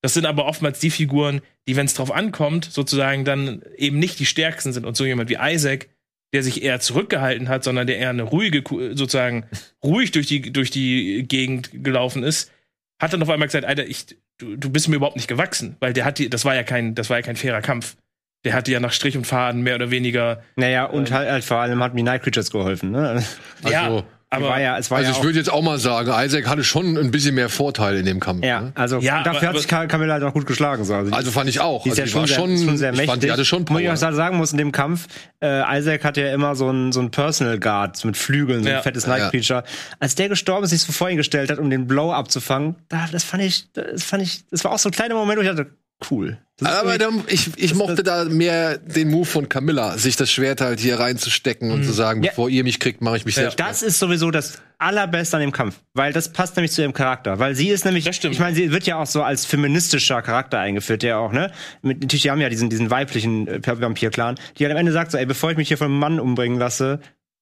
[0.00, 4.18] Das sind aber oftmals die Figuren, die, wenn es drauf ankommt, sozusagen dann eben nicht
[4.18, 4.86] die stärksten sind.
[4.86, 5.88] Und so jemand wie Isaac,
[6.32, 8.62] der sich eher zurückgehalten hat, sondern der eher eine ruhige,
[8.94, 9.46] sozusagen
[9.82, 12.52] ruhig durch die, durch die Gegend gelaufen ist,
[13.00, 15.92] hat dann auf einmal gesagt, Alter, ich, du, du bist mir überhaupt nicht gewachsen, weil
[15.92, 17.96] der hat die, das war ja kein, das war ja kein fairer Kampf.
[18.44, 20.44] Der hatte ja nach Strich und Faden mehr oder weniger.
[20.54, 22.92] Naja, und halt, halt vor allem hat mir Night Creatures geholfen.
[22.92, 23.24] Ne?
[23.68, 26.10] ja, Also, aber war ja, es war Also ja ich würde jetzt auch mal sagen,
[26.14, 28.44] Isaac hatte schon ein bisschen mehr Vorteil in dem Kampf.
[28.44, 28.72] ja, ne?
[28.74, 30.84] also Ja, dafür aber- hat sich Cam- Camilla halt auch gut geschlagen.
[30.84, 30.94] So.
[30.94, 31.82] Also, Also fand ich auch.
[31.84, 32.36] die ist Also ja die schon, war sehr,
[32.66, 33.10] schon sehr ich mächtig.
[33.10, 34.12] fand, die hatte schon Muss ich auch Power.
[34.12, 35.06] sagen muss, in dem Kampf,
[35.42, 38.74] äh, Isaac hat ja immer so ein, so ein Personal Guard mit Flügeln, so ein
[38.76, 38.82] Ja.
[38.82, 39.30] fettes Ja, Night ja.
[39.30, 39.64] Creature.
[39.98, 43.06] Als der gestorben ist, sich so vor ihn gestellt hat, um den Blow abzufangen, da,
[43.10, 45.48] das fand ich, das fand ich, das war auch so ein kleiner Moment, wo ich
[45.48, 45.70] dachte,
[46.10, 46.38] cool.
[46.60, 50.60] Das Aber dann, ich, ich mochte da mehr den Move von Camilla, sich das Schwert
[50.60, 52.30] halt hier reinzustecken und zu sagen, Ja.
[52.30, 53.60] bevor ihr mich kriegt, mache ich mich selbst.
[53.60, 57.38] Das ist sowieso das allerbeste an dem Kampf, weil das passt nämlich zu ihrem Charakter,
[57.38, 58.34] weil sie ist nämlich, Das stimmt.
[58.34, 61.52] ich meine, sie wird ja auch so als feministischer Charakter eingeführt, der auch, ne,
[61.82, 65.12] mit, natürlich, die haben ja diesen, diesen weiblichen äh, Vampir-Clan, die halt am Ende sagt
[65.12, 66.98] so, ey, bevor ich mich hier von einem Mann umbringen lasse,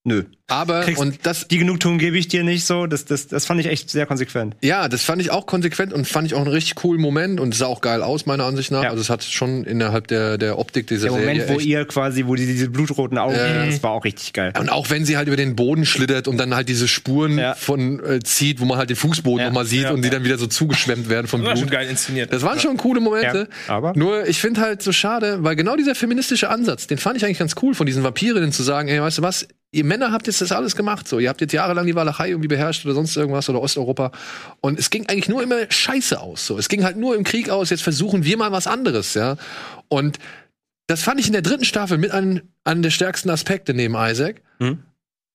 [0.06, 0.22] nö.
[0.48, 3.58] Aber, Kriegst- und das, Die Genugtuung gebe ich dir nicht so, das, das, das fand
[3.58, 4.54] ich echt sehr konsequent.
[4.62, 7.52] ja, das fand ich auch konsequent und fand ich auch einen richtig coolen Moment und
[7.52, 8.84] sah auch geil aus, meiner Ansicht nach.
[8.84, 8.90] Ja.
[8.90, 11.84] Also es hat schon innerhalb der, der Optik dieser Der Moment, Serie wo echt ihr
[11.86, 13.66] quasi, wo die diese blutroten Augen, Ja.
[13.66, 14.52] das war auch richtig geil.
[14.56, 17.56] Und auch wenn sie halt über den Boden schlittert und dann halt diese Spuren Ja.
[17.56, 19.46] von äh, zieht, wo man halt den Fußboden Ja.
[19.46, 19.90] noch mal sieht Ja.
[19.90, 21.72] und die dann wieder so zugeschwemmt werden vom Das war schon Blut.
[21.80, 22.32] geil inszeniert.
[22.32, 23.48] Das waren schon coole Momente.
[23.66, 27.16] Ja, aber- Nur, ich finde halt so schade, weil genau dieser feministische Ansatz, den fand
[27.16, 30.12] ich eigentlich ganz cool von diesen Vampirinnen zu sagen, ey, weißt du was, ihr Männer
[30.12, 32.94] habt jetzt das alles gemacht, so, ihr habt jetzt jahrelang die Walachei irgendwie beherrscht oder
[32.94, 34.12] sonst irgendwas oder Osteuropa
[34.60, 36.58] und es ging eigentlich nur immer scheiße aus, so.
[36.58, 39.36] Es ging halt nur im Krieg aus, jetzt versuchen wir mal was anderes, ja.
[39.88, 40.18] Und
[40.86, 44.42] das fand ich in der dritten Staffel mit einem, einem der stärksten Aspekte neben Isaac.
[44.58, 44.82] Mhm.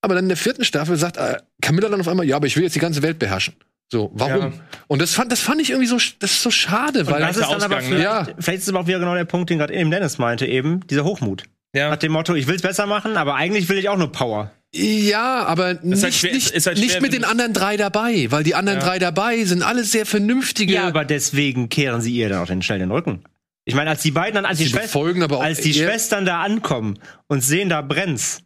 [0.01, 2.55] Aber dann in der vierten Staffel sagt äh, Camilla dann auf einmal, ja, aber ich
[2.55, 3.55] will jetzt die ganze Welt beherrschen.
[3.91, 4.53] So, warum?
[4.53, 4.59] Ja.
[4.87, 7.43] Und das fand, das fand ich irgendwie so, das ist so schade, weil Das ist
[7.43, 8.03] dann aber Ausgang, vielleicht, ne?
[8.03, 8.27] Ja.
[8.39, 10.79] vielleicht ist es aber auch wieder genau der Punkt, den gerade eben Dennis meinte, eben,
[10.87, 11.43] dieser Hochmut.
[11.75, 11.89] Ja.
[11.89, 14.51] Nach dem Motto, ich will es besser machen, aber eigentlich will ich auch nur Power.
[14.73, 18.43] Ja, aber nicht, halt schwer- nicht, halt nicht schwer, mit den anderen drei dabei, weil
[18.43, 18.85] die anderen Ja.
[18.85, 20.73] drei dabei sind alle sehr vernünftige.
[20.73, 23.23] Ja, aber deswegen kehren sie ihr dann auch den schnell den Rücken.
[23.65, 26.41] Ich meine, als die beiden dann, als die, sie aber auch als die Schwestern da
[26.41, 28.43] ankommen und sehen, da brennt's.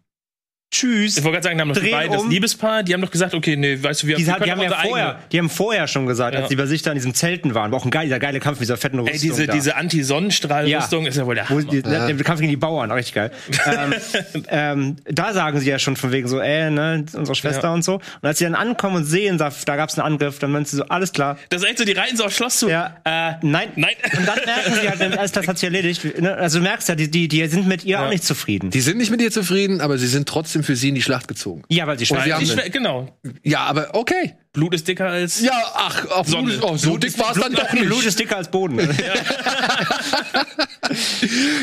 [0.71, 1.15] Tschüss.
[1.17, 2.29] Ich wollte gerade sagen, da haben doch Dreh beiden, das um.
[2.29, 4.61] Liebespaar, die haben doch gesagt, okay, nee, weißt du, wir, Die, wir haben- die können
[4.61, 5.23] haben ja vorher, eigene.
[5.31, 6.41] die haben vorher schon gesagt, Ja.
[6.41, 8.41] als die bei sich da in diesem Zelten waren, war auch ein geil, dieser geile
[8.41, 9.13] Kampf mit dieser fetten Rüstung.
[9.15, 9.53] Ey, diese, da.
[9.53, 11.71] diese Anti-Sonnenstrahlrüstung ist ja wohl der Wo Hammer.
[11.71, 13.31] die, der, der Kampf gegen die Bauern, auch richtig geil.
[13.65, 13.93] ähm,
[14.49, 17.73] ähm, da sagen sie ja schon von wegen so, ey, ne, unsere Schwester Ja.
[17.73, 17.95] und so.
[17.95, 20.75] Und als sie dann ankommen und sehen, da, da gab's einen Angriff, dann meinen sie
[20.75, 21.37] so, alles klar.
[21.49, 22.69] Das ist echt so, die reiten so aufs Schloss zu.
[22.69, 22.97] Ja.
[23.05, 23.69] Äh, Nein.
[23.77, 23.93] Nein.
[24.17, 26.19] Und dann merken sie halt, alles das hat sich erledigt.
[26.19, 26.35] Ne?
[26.35, 28.05] Also du merkst ja, die, die, die sind mit ihr Ja.
[28.05, 28.71] auch nicht zufrieden.
[28.71, 31.27] die sind nicht mit ihr zufrieden, aber sie sind trotzdem für sie in die Schlacht
[31.27, 31.63] gezogen.
[31.69, 33.17] ja, weil sie Und schwach wir haben die den- Schwe- genau.
[33.43, 34.35] Ja, aber okay.
[34.55, 35.41] Blut ist dicker als.
[35.41, 36.53] Ja, ach, auf Sonne.
[36.57, 37.85] Blut, oh, so Blut dick ist- war es dann doch nicht.
[37.85, 38.79] Blut ist dicker als Boden.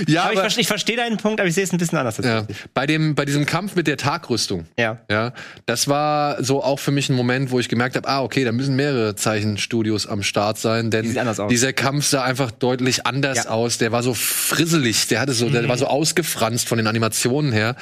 [0.07, 1.99] ja, aber ich, aber, verste- ich verstehe deinen Punkt, aber ich sehe es ein bisschen
[1.99, 2.17] anders.
[2.19, 2.57] ja, tatsächlich.
[2.75, 4.67] bei dem, bei diesem Kampf mit der Tagrüstung.
[4.79, 4.99] Ja.
[5.11, 5.33] Ja,
[5.67, 8.53] das war so auch für mich ein Moment, wo ich gemerkt habe, ah, okay, da
[8.53, 11.17] müssen mehrere Zeichenstudios am Start sein, denn
[11.51, 13.45] dieser Kampf sah einfach deutlich anders Ja.
[13.45, 13.51] Mhm.
[13.51, 13.79] aus.
[13.79, 17.77] Der war so frisselig, der hatte so, der war so ausgefranst von den Animationen her.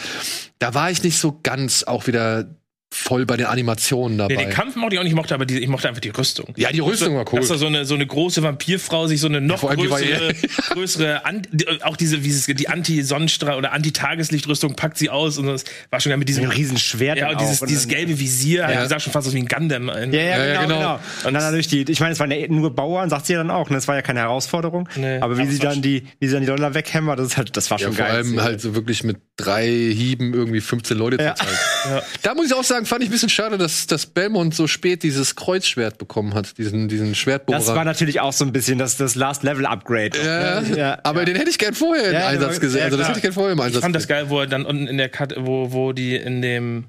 [0.58, 2.46] Da war ich nicht so ganz auch wieder
[2.93, 4.34] voll bei den Animationen dabei.
[4.34, 6.09] Nee, den Kampf mochte ich auch nicht, ich mochte aber die, ich mochte einfach die
[6.09, 6.53] Rüstung.
[6.57, 7.38] ja, die Rüstung war cool.
[7.41, 10.34] Dass da so eine, so eine große Vampirfrau sich so eine noch vor war größere,
[10.70, 15.47] größere An die, auch diese, wie es, die Anti-Sonnenstrahl- oder Anti-Tageslichtrüstung packt sie aus und
[15.47, 17.62] das war schon ja mit diesem einem riesen Schwert Ja, und dieses, auch.
[17.62, 18.70] Und dieses gelbe Visier, Ja.
[18.72, 18.88] ja.
[18.88, 19.88] sah schon fast aus wie ein Gundam.
[19.88, 20.78] Ein- Ja, ja, Ja, ja, genau, genau.
[20.78, 21.28] genau.
[21.28, 23.51] Und dann natürlich die, ich meine, es waren ja nur Bauern, sagt sie ja dann
[23.51, 23.76] auch, ne?
[23.76, 24.88] Das war ja keine Herausforderung.
[24.97, 27.57] Nee, aber wie sie dann die, wie sie dann die Dollar weghämmert, das ist halt,
[27.57, 28.16] das war ja, schon vor geil.
[28.16, 31.34] allem halt so wirklich mit drei Hieben irgendwie 15 Leute Ja.
[31.34, 31.59] zu zeigen.
[31.91, 32.03] Ja.
[32.22, 35.03] Da muss ich auch sagen, fand ich ein bisschen schade, dass, dass Belmont so spät
[35.03, 37.59] dieses Kreuzschwert bekommen hat, diesen, diesen Schwertbohrer.
[37.59, 40.11] Das war natürlich auch so ein bisschen das, das Last Level Upgrade.
[40.22, 41.24] ja, Ja, aber ja.
[41.24, 42.82] den hätte ich gern vorher im Einsatz gesehen.
[42.82, 44.66] also das hätte ich gern vorher im Einsatz Ich fand das geil, wo er dann
[44.66, 46.84] unten in der Cut, wo, wo die in dem,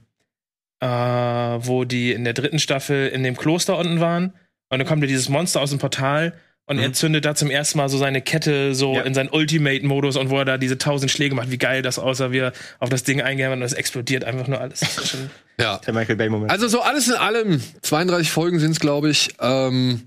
[0.82, 4.34] äh, wo die in der dritten Staffel in dem Kloster unten waren.
[4.70, 6.34] Und dann kommt ja dieses Monster aus dem Portal
[6.72, 8.96] und er zündet da zum ersten Mal so seine Kette so Mhm.
[8.96, 9.02] Ja.
[9.04, 12.32] in seinen Ultimate-Modus und wo er da diese tausend Schläge macht, wie geil das aussah,
[12.32, 14.80] wie er auf das Ding eingehämmert und es explodiert einfach nur alles.
[14.80, 15.78] Das ist schon- Ja.
[15.86, 16.52] Der Michael Bay-Moment.
[16.52, 19.30] Also so alles in allem, 32 Folgen sind es, glaube ich.
[19.40, 20.02] Ähm,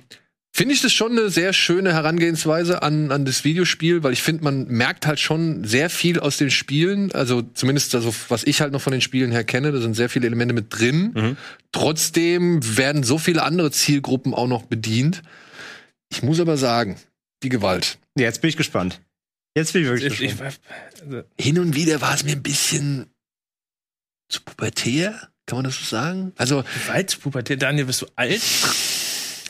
[0.57, 4.45] finde ich das schon eine sehr schöne Herangehensweise an, an das Videospiel, weil ich finde,
[4.45, 8.73] man merkt halt schon sehr viel aus den Spielen, also zumindest also, was ich halt
[8.73, 11.11] noch von den Spielen her kenne, da sind sehr viele Elemente mit drin.
[11.15, 11.37] Mhm.
[11.73, 15.23] Trotzdem werden so viele andere Zielgruppen auch noch bedient.
[16.15, 16.97] Ich muss aber sagen,
[17.43, 17.99] die Gewalt.
[18.17, 19.01] Ja, jetzt bin ich gespannt.
[19.57, 20.61] Jetzt bin ich wirklich ich, ich, gespannt.
[21.03, 23.11] also, Hin und wieder war es mir ein bisschen
[24.29, 26.33] zu pubertär, kann man das so sagen?
[26.37, 28.41] Also, Weit, Pubertät, Daniel, bist du alt?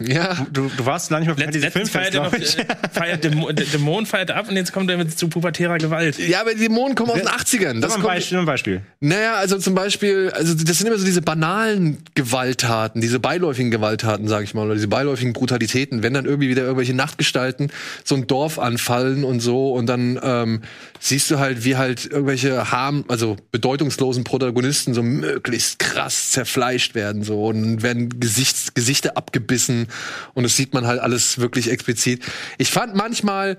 [0.01, 0.47] Ja.
[0.53, 3.25] Du, du warst lange nicht mehr Letzt, diese letztens Filmfest, feiert er noch, äh, feiert
[3.25, 6.19] Dämon, Dämon feiert ab und jetzt kommt er mit zu pubertärer Gewalt.
[6.19, 7.81] Ja, aber die Dämonen kommen aus den 80ern.
[7.81, 8.81] Das Das ein kommt, Beispiel, ein Beispiel.
[9.01, 14.29] Naja, also zum Beispiel, also das sind immer so diese banalen Gewalttaten, diese beiläufigen Gewalttaten,
[14.29, 17.71] sag ich mal, oder diese beiläufigen Brutalitäten, wenn dann irgendwie wieder irgendwelche Nachtgestalten
[18.05, 20.63] so ein Dorf anfallen und so und dann ähm,
[21.05, 27.23] siehst du halt, wie halt irgendwelche harm, also bedeutungslosen Protagonisten so möglichst krass zerfleischt werden
[27.23, 29.89] so und werden Gesichts, Gesichter abgebissen
[30.33, 32.25] und das sieht man halt alles wirklich explizit.
[32.57, 33.59] Ich fand manchmal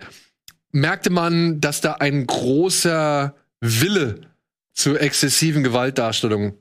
[0.72, 4.22] merkte man, dass da ein großer Wille
[4.74, 6.58] zur exzessiven Gewaltdarstellung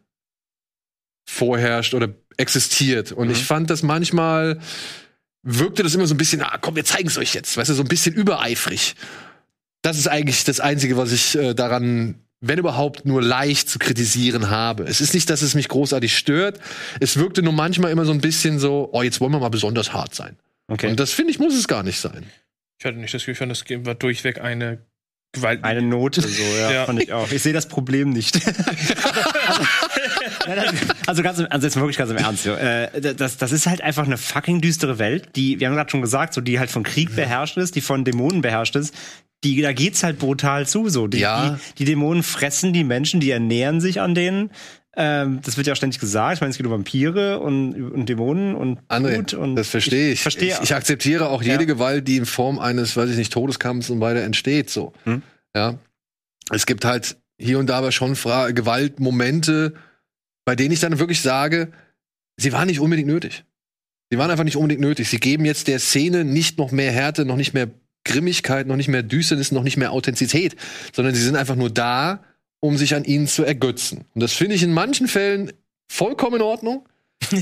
[1.26, 3.10] vorherrscht oder existiert.
[3.10, 4.60] Und ich fand das manchmal
[5.42, 7.74] wirkte das immer so ein bisschen, ah, komm, wir zeigen es euch jetzt, weißt du,
[7.74, 8.94] so ein bisschen übereifrig.
[9.84, 14.48] Das ist eigentlich das Einzige, was ich äh, daran, wenn überhaupt, nur leicht zu kritisieren
[14.48, 14.84] habe.
[14.84, 16.58] Es ist nicht, dass es mich großartig stört.
[17.00, 19.92] Es wirkte nur manchmal immer so ein bisschen so, oh, jetzt wollen wir mal besonders
[19.92, 20.38] hart sein.
[20.68, 20.88] Okay.
[20.88, 22.24] Und das finde ich, muss es gar nicht sein.
[22.78, 24.78] Ich hatte nicht das Gefühl, das Game war durchweg eine
[25.32, 25.62] Gewalt.
[25.64, 26.28] Eine Note, so,
[26.58, 26.86] ja, Ja.
[26.86, 27.30] fand ich auch.
[27.30, 28.36] Ich sehe das Problem nicht.
[31.06, 34.06] also, ganz im, also jetzt wirklich ganz im Ernst, äh, das, das ist halt einfach
[34.06, 37.14] eine fucking düstere Welt, die, wir haben gerade schon gesagt, so die halt von Krieg
[37.14, 38.94] beherrscht ist, die von Dämonen beherrscht ist.
[39.44, 41.06] Die, da geht's halt brutal zu, so.
[41.06, 41.50] Die, Ja.
[41.50, 44.50] die, die Dämonen fressen die Menschen, die ernähren sich an denen.
[44.96, 46.36] Ähm, das wird ja auch ständig gesagt.
[46.36, 50.12] Ich meine, es geht um Vampire und, und Dämonen und André, Blut und das verstehe
[50.12, 50.20] ich.
[50.22, 50.60] verstehe ich.
[50.62, 51.64] Ich akzeptiere auch jede Ja.
[51.64, 54.70] Gewalt, die in Form eines, weiß ich nicht, Todeskampfs und weiter entsteht.
[54.70, 54.92] So.
[55.04, 55.22] Hm.
[55.54, 55.78] Ja.
[56.52, 59.74] Es gibt halt hier und da aber schon Fra Gewaltmomente,
[60.44, 61.72] bei denen ich dann wirklich sage,
[62.36, 63.44] sie waren nicht unbedingt nötig.
[64.10, 65.08] Sie waren einfach nicht unbedingt nötig.
[65.08, 67.68] Sie geben jetzt der Szene nicht noch mehr Härte, noch nicht mehr
[68.04, 70.56] Grimmigkeit, noch nicht mehr Düsternis, noch nicht mehr Authentizität,
[70.92, 72.22] sondern sie sind einfach nur da,
[72.60, 74.04] um sich an ihnen zu ergötzen.
[74.14, 75.52] Und das finde ich in manchen Fällen
[75.88, 76.86] vollkommen in Ordnung.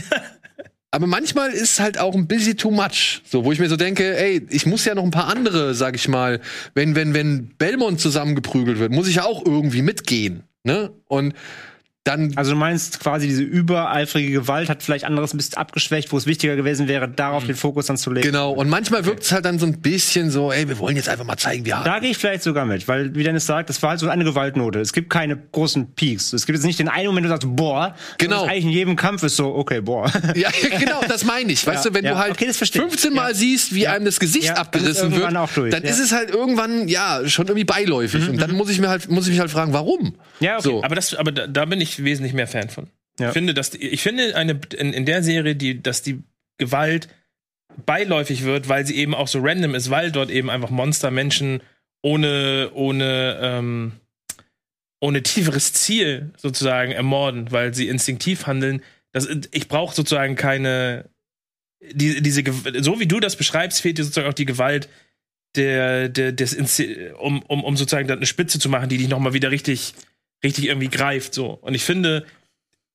[0.95, 3.23] Aber manchmal ist halt auch ein bisschen too much.
[3.25, 5.97] So, wo ich mir so denke, ey, ich muss ja noch ein paar andere, sag
[5.97, 6.41] ich mal,
[6.75, 10.43] wenn, wenn, wenn Belmont zusammengeprügelt wird, muss ich ja auch irgendwie mitgehen.
[10.65, 10.93] Ne?
[11.07, 11.33] Und
[12.05, 16.17] dann Also du meinst quasi diese übereifrige Gewalt hat vielleicht anderes ein bisschen abgeschwächt, wo
[16.17, 18.27] es wichtiger gewesen wäre, darauf den Fokus dann zu legen.
[18.27, 21.09] Genau, und manchmal wirkt es halt dann so ein bisschen so, ey, wir wollen jetzt
[21.09, 21.87] einfach mal zeigen, wie hart.
[21.87, 24.25] Da gehe ich vielleicht sogar mit, weil, wie Dennis sagt, das war halt so eine
[24.25, 24.81] Gewaltnote.
[24.81, 26.33] Es gibt keine großen Peaks.
[26.33, 28.45] Es gibt jetzt nicht den einen Moment, wo du sagst, boah, Genau.
[28.47, 30.11] eigentlich in jedem Kampf ist so, okay, boah.
[30.35, 31.65] Ja, genau, das meine ich.
[31.65, 32.89] Weißt Ja, du, wenn ja, du halt okay, das verstehe ich.
[32.89, 33.35] 15 Mal Ja.
[33.35, 35.83] siehst, wie einem das Gesicht abgerissen wird, dann.
[35.83, 38.29] Mhm, ist es halt irgendwann, ja, schon irgendwie beiläufig.
[38.29, 40.15] Und dann muss ich mir halt, muss ich mich halt fragen, warum?
[40.43, 40.69] Ja, okay.
[40.69, 40.83] So.
[40.83, 42.89] Aber das, aber da, da bin ich wesentlich mehr Fan von.
[43.19, 43.29] Ja.
[43.29, 46.23] Ich finde, dass ich finde eine in, in der Serie, die, dass die
[46.59, 47.09] Gewalt
[47.87, 51.63] beiläufig wird, weil sie eben auch so random ist, weil dort eben einfach Monster Menschen
[52.03, 53.93] ohne ohne ähm,
[55.01, 58.83] ohne tieferes Ziel sozusagen ermorden, weil sie instinktiv handeln.
[59.13, 61.11] Das, ich brauche sozusagen keine
[61.81, 62.43] die, diese
[62.81, 64.89] so wie du das beschreibst, fehlt dir sozusagen auch die Gewalt
[65.55, 66.57] der, der des
[67.19, 69.95] um, um, um sozusagen da eine Spitze zu machen, die dich noch mal wieder richtig
[70.45, 71.51] richtig irgendwie greift so.
[71.51, 72.25] Und ich finde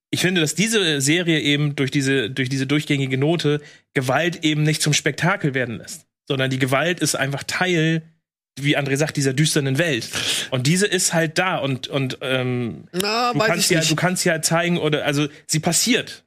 [0.10, 3.62] ich finde, dass diese Serie eben durch diese durch diese durchgängige Note
[3.93, 8.04] Gewalt eben nicht zum Spektakel werden lässt, sondern die Gewalt ist einfach Teil
[8.60, 10.10] wie André sagt, dieser düsternen Welt.
[10.52, 13.91] Und diese ist halt da und, und ähm, Na, du, weiß kannst ich ja, nicht.
[13.91, 16.26] du kannst ja zeigen, oder also sie passiert.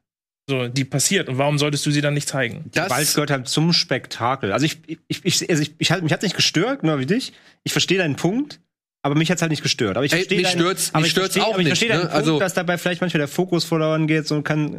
[0.48, 1.28] So, die passiert.
[1.28, 2.64] Und warum solltest du sie dann nicht zeigen?
[2.72, 4.52] das, Gewalt gehört halt zum Spektakel.
[4.52, 7.32] Also ich, ich, ich, also ich, ich mich hat's nicht gestört, nur wie dich.
[7.62, 8.60] Ich verstehe deinen Punkt,
[9.02, 9.96] aber mich hat's halt nicht gestört.
[9.96, 11.96] Aber ich verstehe mich stört's- aber mich ich stört's verstehe- auch aber ich nicht, verstehe
[11.96, 12.00] ne?
[12.00, 14.76] Punkt, Also- dass dabei vielleicht manchmal der Fokus verloren geht, so kann,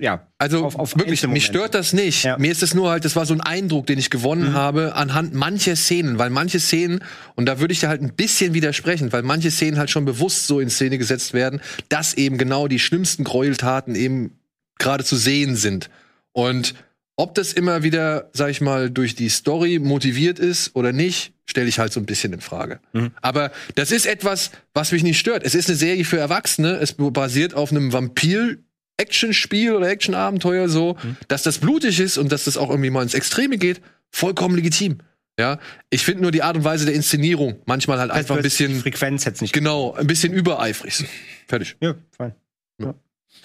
[0.00, 0.26] ja.
[0.38, 2.22] Also auf- auf wirklich, mich stört das nicht.
[2.24, 2.38] Ja.
[2.38, 5.34] Mir ist es nur halt, das war so ein Eindruck, den ich gewonnen habe anhand
[5.34, 7.00] mancher Szenen, weil manche Szenen,
[7.34, 10.46] und da würde ich dir halt ein bisschen widersprechen, weil manche Szenen halt schon bewusst
[10.46, 14.38] so in Szene gesetzt werden, dass eben genau die schlimmsten Gräueltaten eben
[14.78, 15.90] gerade zu sehen sind.
[16.32, 16.74] Und
[17.16, 21.68] ob das immer wieder, sag ich mal, durch die Story motiviert ist oder nicht, stelle
[21.68, 22.80] ich halt so ein bisschen in Frage.
[23.22, 25.44] Aber das ist etwas, was mich nicht stört.
[25.44, 26.72] Es ist eine Serie für Erwachsene.
[26.76, 28.56] Es basiert auf einem Vampir
[28.96, 30.96] Action-Spiel oder Action-Abenteuer so,
[31.28, 34.98] dass das blutig ist und dass das auch irgendwie mal ins Extreme geht, vollkommen legitim.
[35.38, 35.58] Ja,
[35.90, 38.80] ich finde nur die Art und Weise der Inszenierung manchmal halt einfach ein Die bisschen,
[38.80, 39.52] Frequenz hätte nicht.
[39.52, 41.04] genau, ein bisschen übereifrig.
[41.48, 41.76] Fertig.
[41.80, 42.34] Ja, fein.
[42.80, 42.94] Ja,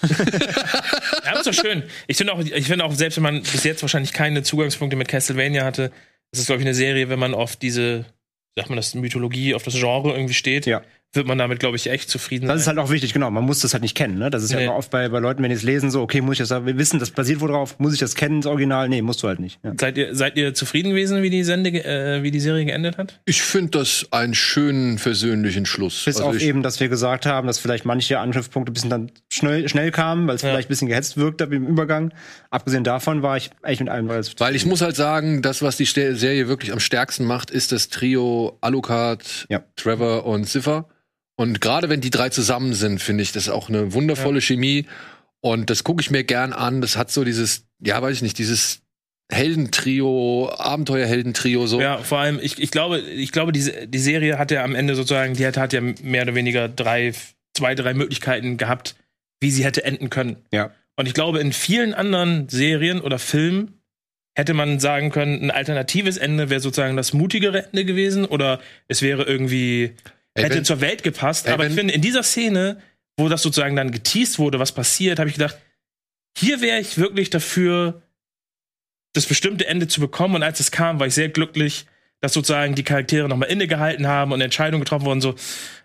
[1.30, 1.82] aber ist doch schön.
[2.06, 5.08] Ich finde auch, ich finde auch, selbst wenn man bis jetzt wahrscheinlich keine Zugangspunkte mit
[5.08, 5.92] Castlevania hatte,
[6.32, 8.06] ist es, glaube ich, eine Serie, wenn man auf diese,
[8.56, 10.82] sagt man das, Mythologie, auf das Genre irgendwie steht, Ja.
[11.12, 12.76] Wird man damit, glaube ich, echt zufrieden Das ist sein.
[12.76, 13.30] halt auch wichtig, genau.
[13.32, 14.30] Man muss das halt nicht kennen, ne?
[14.30, 14.66] Das ist ja Nee.
[14.66, 16.78] immer oft bei, bei Leuten, wenn die es lesen, so, okay, muss ich das, wir
[16.78, 18.88] wissen, das basiert worauf, muss ich das kennen, das Original?
[18.88, 19.58] Nee, musst du halt nicht.
[19.64, 19.72] Ja.
[19.78, 23.20] Seid ihr, seid ihr zufrieden gewesen, wie die Sende, äh, wie die Serie geendet hat?
[23.24, 26.04] Ich finde das einen schönen, versöhnlichen Schluss.
[26.04, 28.90] Bis Also auf ich, eben, dass wir gesagt haben, dass vielleicht manche Angriffspunkte ein bisschen
[28.90, 30.50] dann schnell, schnell kamen, weil es Ja.
[30.50, 32.14] vielleicht ein bisschen gehetzt wirkte im Übergang.
[32.50, 35.76] Abgesehen davon war ich eigentlich mit allem relativ Weil ich muss halt sagen, das, was
[35.76, 39.64] die Serie wirklich am stärksten macht, ist das Trio Alucard, Ja.
[39.74, 40.86] Trevor und Ziffer.
[41.40, 44.84] Und gerade wenn die drei zusammen sind, finde ich das auch eine wundervolle Chemie.
[45.40, 46.82] Und das gucke ich mir gern an.
[46.82, 48.82] Das hat so dieses, ja, weiß ich nicht, dieses
[49.32, 51.80] Heldentrio, Abenteuerheldentrio so.
[51.80, 54.94] Ja, vor allem, ich, ich glaube, ich glaube, diese, die Serie hat ja am Ende
[54.94, 57.14] sozusagen, die hat, hat ja mehr oder weniger drei,
[57.56, 58.96] zwei, drei Möglichkeiten gehabt,
[59.40, 60.36] wie sie hätte enden können.
[60.52, 60.72] Ja.
[60.96, 63.80] Und ich glaube, in vielen anderen Serien oder Filmen
[64.34, 69.00] hätte man sagen können, ein alternatives Ende wäre sozusagen das mutigere Ende gewesen oder es
[69.00, 69.94] wäre irgendwie,
[70.34, 71.46] Ey, hätte wenn- zur Welt gepasst.
[71.46, 72.80] Ey, Aber ich wenn- finde, in dieser Szene,
[73.16, 75.58] wo das sozusagen dann geteased wurde, was passiert, habe ich gedacht,
[76.38, 78.02] hier wäre ich wirklich dafür,
[79.12, 80.36] das bestimmte Ende zu bekommen.
[80.36, 81.86] Und als es kam, war ich sehr glücklich,
[82.20, 85.34] dass sozusagen die Charaktere nochmal innegehalten haben und Entscheidungen getroffen wurden, so,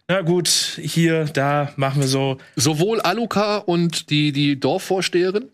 [0.08, 0.48] na gut,
[0.80, 2.38] hier, da machen wir so.
[2.56, 5.50] Sowohl Aluka und die, die Dorfvorsteherin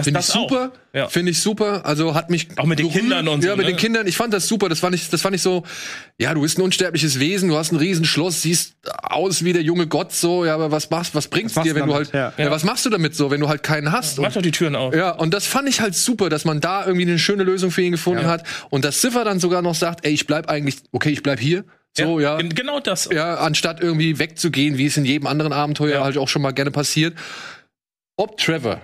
[0.00, 0.72] Finde ich das super.
[0.94, 1.08] Ja.
[1.08, 1.84] Finde ich super.
[1.84, 2.48] Also hat mich.
[2.56, 3.72] Auch mit den Kindern und ja, so, mit ne?
[3.72, 4.06] den Kindern.
[4.06, 4.70] Ich fand das super.
[4.70, 5.64] Das fand ich, das fand ich so,
[6.18, 9.86] ja, du bist ein unsterbliches Wesen, du hast ein Riesenschloss, siehst aus wie der junge
[9.86, 12.32] Gott so, ja, aber was machst, was bringt's Was dir, wenn du halt, ja.
[12.38, 12.50] Ja.
[12.50, 14.16] was machst du damit so, wenn du halt keinen hast?
[14.18, 14.94] Mach Und, doch die Türen auf.
[14.94, 17.82] ja, und das fand ich halt super, dass man da irgendwie eine schöne Lösung für
[17.82, 18.28] ihn gefunden Ja.
[18.30, 18.46] hat.
[18.70, 21.64] Und dass Ziffer dann sogar noch sagt, ey, ich bleib eigentlich, okay, ich bleib hier.
[21.94, 22.38] So, ja.
[22.38, 23.10] Gen- Genau das.
[23.12, 26.04] Ja, anstatt irgendwie wegzugehen, wie es in jedem anderen Abenteuer Ja.
[26.04, 27.14] halt auch schon mal gerne passiert.
[28.16, 28.80] Ob Trevor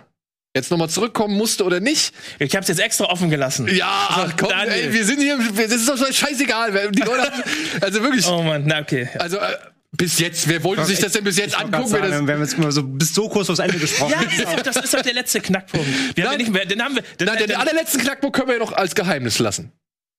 [0.59, 3.69] jetzt nochmal zurückkommen musste oder nicht, Ich hab's jetzt extra offen gelassen.
[3.75, 4.73] ja, ach komm, Daniel.
[4.75, 6.91] ey, wir sind hier, das ist doch scheißegal.
[6.93, 7.43] Die Leute, haben-
[7.81, 9.09] also wirklich, Oh Mann, na okay.
[9.19, 9.57] also äh,
[9.97, 11.89] bis jetzt, wer wollte sich das denn bis jetzt angucken?
[11.89, 14.13] sagen, das, wir haben jetzt mal so bis so kurz vors Ende gesprochen.
[14.13, 15.87] Ja, das ist, doch, das ist doch der letzte Knackpunkt.
[16.15, 16.33] Wir haben Nein.
[16.33, 17.03] ja nicht mehr, den haben wir.
[17.03, 19.73] Den, nein, den den, allerletzten Knackpunkt können wir ja noch als Geheimnis lassen.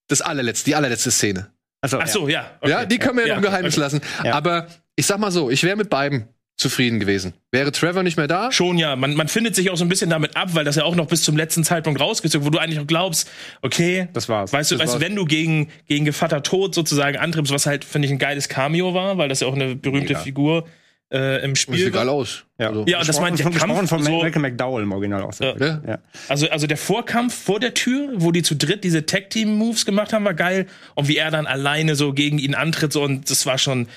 [0.07, 1.51] Das allerletzte, die allerletzte Szene.
[1.81, 2.57] Also, ach so, ja.
[2.61, 2.71] okay.
[2.71, 3.81] ja, die können wir ja, noch ein Geheimnis okay.
[3.81, 4.01] lassen.
[4.23, 4.33] Ja.
[4.33, 6.27] Aber ich sag mal so, ich wäre mit beiden
[6.59, 7.33] zufrieden gewesen.
[7.51, 8.51] Wäre Trevor nicht mehr da?
[8.51, 10.83] Schon ja, man, man findet sich auch so ein bisschen damit ab, weil das ja
[10.83, 13.29] auch noch bis zum letzten Zeitpunkt rausgezogen, wo du eigentlich auch glaubst,
[13.61, 14.53] okay, Das war's.
[14.53, 15.09] Weißt du, Das weißt du, war's.
[15.09, 18.93] wenn du gegen, gegen Gevatter Tod sozusagen antriebst, was halt, finde ich, ein geiles Cameo
[18.93, 20.19] war, weil das ja auch eine berühmte Mega.
[20.19, 20.67] Figur
[21.11, 22.13] äh, im Sieht Spiel egal war.
[22.13, 22.43] aus.
[22.59, 22.67] Ja.
[22.67, 25.33] Also, Ja, und das meint der Kampf von so, Malcolm McDowell im Original auch.
[25.33, 25.75] sehr Ja.
[25.77, 25.87] gut.
[25.87, 25.97] Ja.
[26.27, 30.23] also, also der Vorkampf vor der Tür, wo die zu dritt diese Tag-Team-Moves gemacht haben,
[30.23, 30.67] war geil.
[30.93, 33.87] Und wie er dann alleine so gegen ihn antritt, so, und das war schon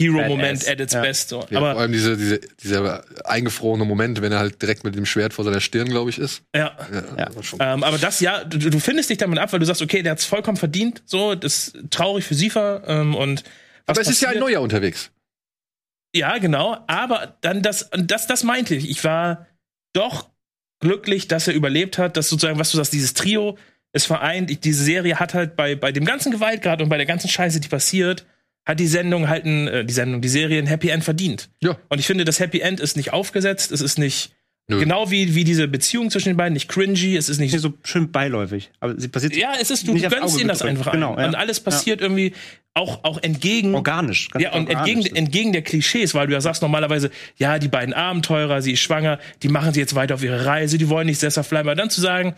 [0.00, 1.00] Hero-Moment at its Ja.
[1.02, 1.28] best.
[1.28, 1.40] So.
[1.50, 5.06] Ja, vor Aber allem diese, diese, dieser eingefrorene Moment, wenn er halt direkt mit dem
[5.06, 6.42] Schwert vor seiner Stirn, glaube ich, ist.
[6.56, 6.76] ja.
[7.18, 7.28] Ja,
[7.60, 10.12] Ähm, aber das, ja, du, du findest dich damit ab, weil du sagst, okay, der
[10.12, 13.44] hat's vollkommen verdient, so, das ist traurig für Sifa, ähm, und
[13.86, 15.10] Aber es ist ja ein passiert- neuer unterwegs.
[16.14, 16.76] Ja, genau.
[16.88, 18.90] Aber dann das, das, das meinte ich.
[18.90, 19.46] Ich war
[19.92, 20.28] doch
[20.80, 23.56] glücklich, dass er überlebt hat, dass sozusagen, was du sagst, dieses Trio
[23.92, 24.50] ist vereint.
[24.50, 27.60] Ich, diese Serie hat halt bei, bei dem ganzen Gewaltgrad und bei der ganzen Scheiße,
[27.60, 28.24] die passiert,
[28.64, 31.48] hat die Sendung halt ein, äh, die Sendung, die Serie ein Happy End verdient.
[31.62, 31.76] Ja.
[31.88, 34.32] Und ich finde, das Happy End ist nicht aufgesetzt, es ist nicht,
[34.68, 34.78] Nö.
[34.78, 38.12] genau wie, wie diese Beziehung zwischen den beiden, nicht cringy, es ist nicht so schön
[38.12, 38.70] beiläufig.
[38.78, 41.20] Aber sie passiert ja, es ist, du aufs gönnst ihnen das einfach Genau, ein.
[41.22, 41.28] ja.
[41.28, 42.34] Und alles passiert irgendwie
[42.74, 43.74] auch, auch entgegen.
[43.74, 44.28] organisch.
[44.30, 44.94] ganz Ja, und organisch.
[44.94, 48.80] entgegen, entgegen der Klischees, weil du ja sagst normalerweise, ja, die beiden Abenteurer, sie ist
[48.80, 51.68] schwanger, die machen sie jetzt weiter auf ihre Reise, die wollen nicht sesshaft bleiben.
[51.68, 52.34] Aber dann zu sagen,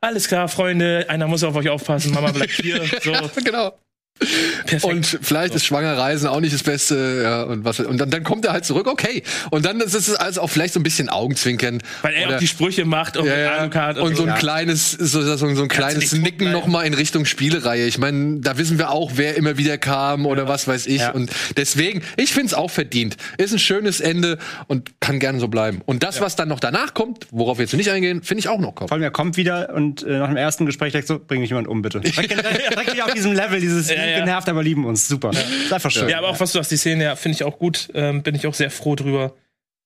[0.00, 3.12] alles klar, Freunde, einer muss auf euch aufpassen, Mama bleibt hier, so,
[3.44, 3.72] genau.
[4.18, 4.84] Perfekt.
[4.84, 8.22] Und vielleicht ist schwanger Reisen auch nicht das Beste, ja, und was, und dann, dann
[8.24, 9.22] kommt er halt zurück, okay.
[9.50, 11.82] Und dann ist es also auch vielleicht so ein bisschen Augenzwinkern.
[12.02, 13.50] weil er Oder- auch die Sprüche macht und ja, ja.
[13.58, 14.34] Alucard und so ein Ja.
[14.36, 16.52] kleines, so, so, so ein kleines Nicken bleiben.
[16.52, 17.86] noch mal in Richtung Spielereihe.
[17.86, 21.00] Ich meine, da wissen wir auch, wer immer wieder kam oder was weiß ich.
[21.02, 21.10] Ja.
[21.10, 23.16] Und deswegen, ich finde es auch verdient.
[23.38, 25.82] Ist ein schönes Ende und kann gerne so bleiben.
[25.84, 28.58] Und das, was dann noch danach kommt, worauf wir jetzt nicht eingehen, finde ich auch
[28.58, 28.88] noch kommt.
[28.90, 31.50] Vor allem, er kommt wieder und äh, nach dem ersten Gespräch direkt so, bring mich
[31.50, 32.00] jemand um, bitte.
[32.00, 32.34] Direkt,
[33.02, 34.18] auf diesem Level, dieses Ja, ja.
[34.20, 35.08] genervt, aber lieben uns.
[35.08, 35.30] Super.
[35.30, 36.08] Ist einfach schön.
[36.08, 38.34] ja, aber auch was du sagst, die Szene, ja, finde ich auch gut, ähm, bin
[38.34, 39.34] ich auch sehr froh drüber.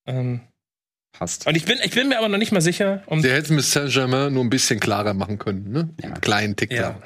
[0.07, 0.41] Ähm,
[1.13, 1.47] passt.
[1.47, 3.65] und ich bin, ich bin mir aber noch nicht mal sicher, um Der hätte mit
[3.65, 5.89] Saint-Germain nur ein bisschen klarer machen können, ne?
[6.03, 6.99] Einen kleinen Tick Ja.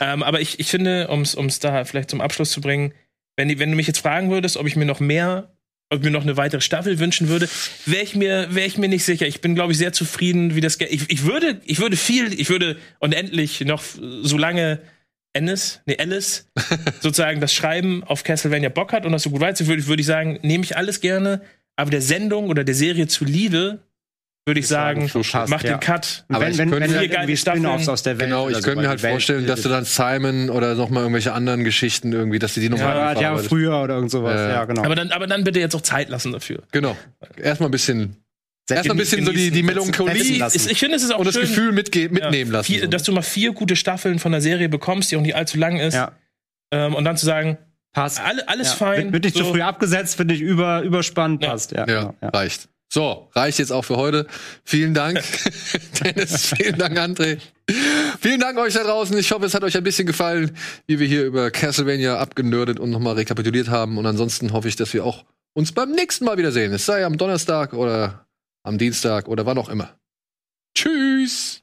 [0.00, 0.12] da.
[0.12, 2.92] Ähm, aber ich, ich finde, um es da vielleicht zum Abschluss zu bringen,
[3.36, 5.50] wenn, die- wenn du mich jetzt fragen würdest, ob ich mir noch mehr,
[5.90, 7.48] ob ich mir noch eine weitere Staffel wünschen würde,
[7.86, 9.26] wäre ich mir, wäre ich mir nicht sicher.
[9.26, 10.78] Ich bin, glaube ich, sehr zufrieden, wie das.
[10.80, 13.82] Ich, ich würde, ich würde viel, ich würde unendlich noch,
[14.22, 14.80] so lange
[15.32, 16.50] Ennis, nee, Alice,
[17.00, 20.06] sozusagen das Schreiben auf Castlevania Bock hat und das so gut weiß, würde, würde ich
[20.06, 21.42] sagen, nehme ich alles gerne,
[21.76, 23.80] aber der Sendung oder der Serie zuliebe,
[24.46, 25.74] würde ich sagen, so passt, mach ja.
[25.74, 26.24] den Cut.
[26.28, 28.30] Und Aber wenn, ich wenn, wenn dann geile irgendwie Spin-offs aus der Welt.
[28.30, 30.74] Genau, ich so, könnte mir weil halt die Welt vorstellen, dass du dann Simon oder
[30.74, 33.94] noch mal irgendwelche anderen Geschichten irgendwie, dass du die nochmal Ja, Ja, ja, früher oder
[33.94, 34.34] irgend sowas.
[34.34, 34.48] Ja.
[34.48, 34.82] Ja, genau.
[34.82, 36.62] Aber dann, aber dann bitte jetzt auch Zeit lassen dafür.
[36.72, 36.96] Genau.
[37.36, 38.16] Erstmal ein bisschen,
[38.70, 40.70] erstmal ein bisschen so die, die Melancholie lassen.
[40.70, 42.66] Ich, finde, es ist auch und das schön, Gefühl mitge ja, mitnehmen lassen.
[42.66, 42.86] vier, so.
[42.88, 45.78] dass du mal vier gute Staffeln von der Serie bekommst, die auch nicht allzu lang
[45.78, 45.94] ist.
[45.94, 46.12] Ja,
[46.72, 47.58] Ähm, und dann zu sagen,
[47.92, 48.20] passt.
[48.20, 48.74] alle, alles ja.
[48.76, 49.12] fein.
[49.12, 49.44] Wird, nicht so.
[49.44, 51.50] zu früh abgesetzt, finde ich über, überspannend, Ja.
[51.50, 51.72] passt.
[51.72, 52.28] Ja, Ja, ja.
[52.28, 52.68] reicht.
[52.92, 54.26] So, reicht jetzt auch für heute.
[54.64, 55.22] Vielen Dank,
[56.04, 56.52] Dennis.
[56.56, 57.38] Vielen Dank, André.
[58.20, 59.16] Vielen Dank euch da draußen.
[59.16, 60.56] Ich hoffe, es hat euch ein bisschen gefallen,
[60.88, 63.96] wie wir hier über Castlevania abgenördet und nochmal rekapituliert haben.
[63.96, 66.72] Und ansonsten hoffe ich, dass wir auch uns beim nächsten Mal wiedersehen.
[66.72, 68.26] Es sei am Donnerstag oder
[68.62, 69.98] am Dienstag oder wann auch immer.
[70.74, 71.62] Tschüss.